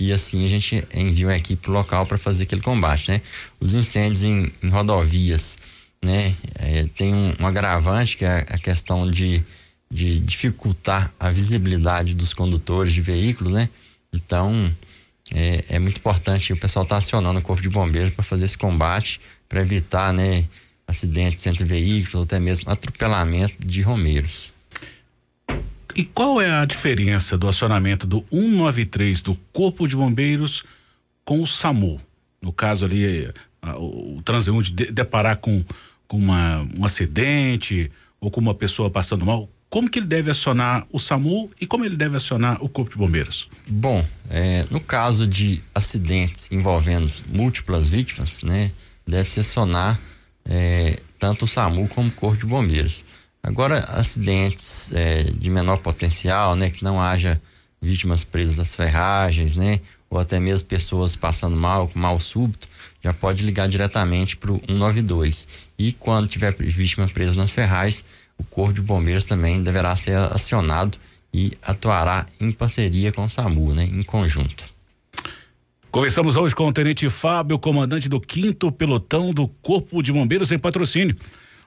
que 0.00 0.14
assim 0.14 0.46
a 0.46 0.48
gente 0.48 0.82
envia 0.94 1.26
uma 1.26 1.36
equipe 1.36 1.68
local 1.68 2.06
para 2.06 2.16
fazer 2.16 2.44
aquele 2.44 2.62
combate, 2.62 3.10
né? 3.10 3.20
Os 3.60 3.74
incêndios 3.74 4.24
em, 4.24 4.50
em 4.62 4.70
rodovias, 4.70 5.58
né? 6.02 6.34
É, 6.58 6.86
tem 6.96 7.12
um, 7.12 7.34
um, 7.38 7.46
agravante 7.46 8.16
que 8.16 8.24
é 8.24 8.46
a 8.48 8.56
questão 8.56 9.10
de, 9.10 9.44
de 9.92 10.18
dificultar 10.20 11.12
a 11.20 11.30
visibilidade 11.30 12.14
dos 12.14 12.32
condutores 12.32 12.94
de 12.94 13.02
veículos, 13.02 13.52
né? 13.52 13.68
Então 14.10 14.74
é, 15.34 15.66
é 15.68 15.78
muito 15.78 15.98
importante 15.98 16.50
o 16.50 16.56
pessoal 16.56 16.84
estar 16.84 16.94
tá 16.94 16.98
acionando 16.98 17.38
o 17.38 17.42
corpo 17.42 17.60
de 17.60 17.68
bombeiros 17.68 18.14
para 18.14 18.24
fazer 18.24 18.46
esse 18.46 18.56
combate, 18.56 19.20
para 19.50 19.60
evitar, 19.60 20.14
né? 20.14 20.46
Acidentes 20.88 21.46
entre 21.46 21.62
veículos 21.62 22.14
ou 22.14 22.22
até 22.22 22.40
mesmo 22.40 22.70
atropelamento 22.70 23.54
de 23.58 23.82
romeiros. 23.82 24.50
E 25.94 26.04
qual 26.04 26.40
é 26.40 26.50
a 26.50 26.64
diferença 26.64 27.36
do 27.36 27.48
acionamento 27.48 28.06
do 28.06 28.24
193 28.30 29.22
do 29.22 29.34
Corpo 29.52 29.86
de 29.86 29.96
Bombeiros 29.96 30.64
com 31.24 31.42
o 31.42 31.46
SAMU? 31.46 32.00
No 32.40 32.52
caso 32.52 32.84
ali, 32.84 33.30
a, 33.60 33.78
o, 33.78 34.18
o 34.18 34.22
transeunte 34.22 34.72
de, 34.72 34.90
deparar 34.90 35.36
com, 35.36 35.64
com 36.06 36.16
uma, 36.16 36.66
um 36.78 36.84
acidente 36.84 37.90
ou 38.20 38.30
com 38.30 38.40
uma 38.40 38.54
pessoa 38.54 38.90
passando 38.90 39.24
mal, 39.24 39.48
como 39.68 39.88
que 39.88 40.00
ele 40.00 40.06
deve 40.06 40.30
acionar 40.30 40.84
o 40.90 40.98
SAMU 40.98 41.48
e 41.60 41.66
como 41.66 41.84
ele 41.84 41.96
deve 41.96 42.16
acionar 42.16 42.62
o 42.62 42.68
Corpo 42.68 42.90
de 42.90 42.96
Bombeiros? 42.96 43.48
Bom, 43.68 44.04
é, 44.28 44.66
no 44.68 44.80
caso 44.80 45.26
de 45.26 45.62
acidentes 45.72 46.50
envolvendo 46.50 47.06
múltiplas 47.28 47.88
vítimas, 47.88 48.42
né, 48.42 48.72
deve-se 49.06 49.40
acionar 49.40 50.00
é, 50.44 50.98
tanto 51.20 51.44
o 51.44 51.48
SAMU 51.48 51.86
como 51.88 52.08
o 52.08 52.12
Corpo 52.12 52.38
de 52.38 52.46
Bombeiros. 52.46 53.04
Agora, 53.42 53.78
acidentes 53.88 54.92
é, 54.92 55.24
de 55.24 55.50
menor 55.50 55.78
potencial, 55.78 56.54
né? 56.54 56.70
Que 56.70 56.84
não 56.84 57.00
haja 57.00 57.40
vítimas 57.80 58.22
presas 58.22 58.58
às 58.58 58.76
ferragens, 58.76 59.56
né? 59.56 59.80
Ou 60.10 60.18
até 60.18 60.38
mesmo 60.38 60.68
pessoas 60.68 61.16
passando 61.16 61.56
mal, 61.56 61.88
com 61.88 61.98
mal 61.98 62.20
súbito, 62.20 62.68
já 63.02 63.14
pode 63.14 63.44
ligar 63.44 63.68
diretamente 63.68 64.36
para 64.36 64.52
o 64.52 64.60
192. 64.66 65.48
E 65.78 65.92
quando 65.92 66.28
tiver 66.28 66.54
vítima 66.54 67.08
presa 67.08 67.36
nas 67.36 67.52
ferragens, 67.52 68.04
o 68.36 68.44
Corpo 68.44 68.74
de 68.74 68.82
Bombeiros 68.82 69.24
também 69.24 69.62
deverá 69.62 69.94
ser 69.96 70.16
acionado 70.16 70.98
e 71.32 71.52
atuará 71.62 72.26
em 72.40 72.50
parceria 72.50 73.12
com 73.12 73.24
o 73.24 73.28
SAMU, 73.28 73.72
né? 73.72 73.84
Em 73.84 74.02
conjunto. 74.02 74.64
Conversamos 75.90 76.36
hoje 76.36 76.54
com 76.54 76.68
o 76.68 76.72
Tenente 76.72 77.08
Fábio, 77.10 77.58
comandante 77.58 78.08
do 78.08 78.22
5 78.24 78.70
Pelotão 78.72 79.32
do 79.32 79.48
Corpo 79.48 80.02
de 80.02 80.12
Bombeiros 80.12 80.52
em 80.52 80.58
patrocínio. 80.58 81.16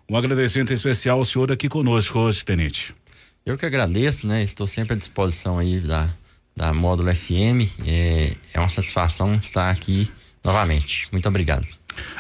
Um 0.10 0.18
agradecimento 0.18 0.74
especial 0.74 1.18
ao 1.20 1.26
senhor 1.26 1.52
aqui 1.52 1.70
conosco 1.70 2.20
hoje, 2.20 2.44
Tenente. 2.44 2.94
Eu 3.46 3.58
que 3.58 3.66
agradeço, 3.66 4.28
né? 4.28 4.44
Estou 4.44 4.68
sempre 4.68 4.94
à 4.94 4.98
disposição 4.98 5.58
aí 5.58 5.80
da, 5.80 6.10
da 6.56 6.74
Módulo 6.74 7.13
FM. 7.13 7.68
É, 7.86 8.34
é 8.54 8.60
uma 8.60 8.70
satisfação 8.70 9.36
estar 9.36 9.70
aqui 9.70 10.10
novamente. 10.44 11.08
Muito 11.12 11.28
obrigado. 11.28 11.66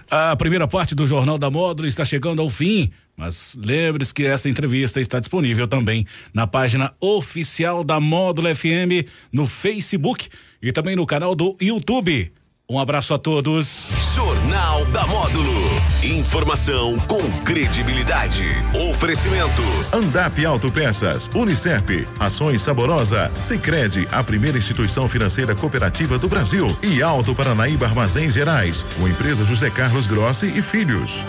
A 0.09 0.35
primeira 0.35 0.67
parte 0.67 0.93
do 0.93 1.05
Jornal 1.05 1.37
da 1.37 1.49
Módulo 1.49 1.87
está 1.87 2.05
chegando 2.05 2.41
ao 2.41 2.49
fim. 2.49 2.91
Mas 3.15 3.55
lembre-se 3.63 4.13
que 4.13 4.25
essa 4.25 4.49
entrevista 4.49 4.99
está 4.99 5.19
disponível 5.19 5.67
também 5.67 6.05
na 6.33 6.47
página 6.47 6.93
oficial 6.99 7.83
da 7.83 7.99
Módulo 7.99 8.53
FM 8.53 9.07
no 9.31 9.45
Facebook 9.45 10.29
e 10.61 10.71
também 10.71 10.95
no 10.95 11.05
canal 11.05 11.35
do 11.35 11.55
YouTube. 11.61 12.31
Um 12.69 12.79
abraço 12.79 13.13
a 13.13 13.19
todos. 13.19 13.89
Jornal 14.15 14.85
da 14.85 15.05
Módulo. 15.05 15.62
Informação 16.03 16.99
com 17.07 17.21
credibilidade. 17.45 18.43
Oferecimento. 18.91 19.61
Andap 19.93 20.45
Autopeças, 20.45 21.29
Unicep, 21.33 22.05
Ações 22.19 22.61
Saborosa, 22.61 23.31
Sicredi, 23.41 24.05
a 24.11 24.21
primeira 24.21 24.57
instituição 24.57 25.07
financeira 25.07 25.55
cooperativa 25.55 26.19
do 26.19 26.27
Brasil 26.27 26.77
e 26.83 27.01
Alto 27.01 27.33
Paranaíba 27.33 27.85
Armazéns 27.85 28.33
Gerais, 28.33 28.83
com 28.99 29.07
empresa 29.07 29.45
José 29.45 29.69
Carlos 29.69 30.05
Grossi 30.05 30.47
e 30.47 30.61
Filhos. 30.61 31.23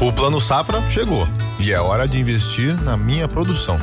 O 0.00 0.10
Plano 0.14 0.40
Safra 0.40 0.80
chegou 0.88 1.28
e 1.60 1.72
é 1.72 1.78
hora 1.78 2.08
de 2.08 2.18
investir 2.18 2.74
na 2.82 2.96
minha 2.96 3.28
produção. 3.28 3.78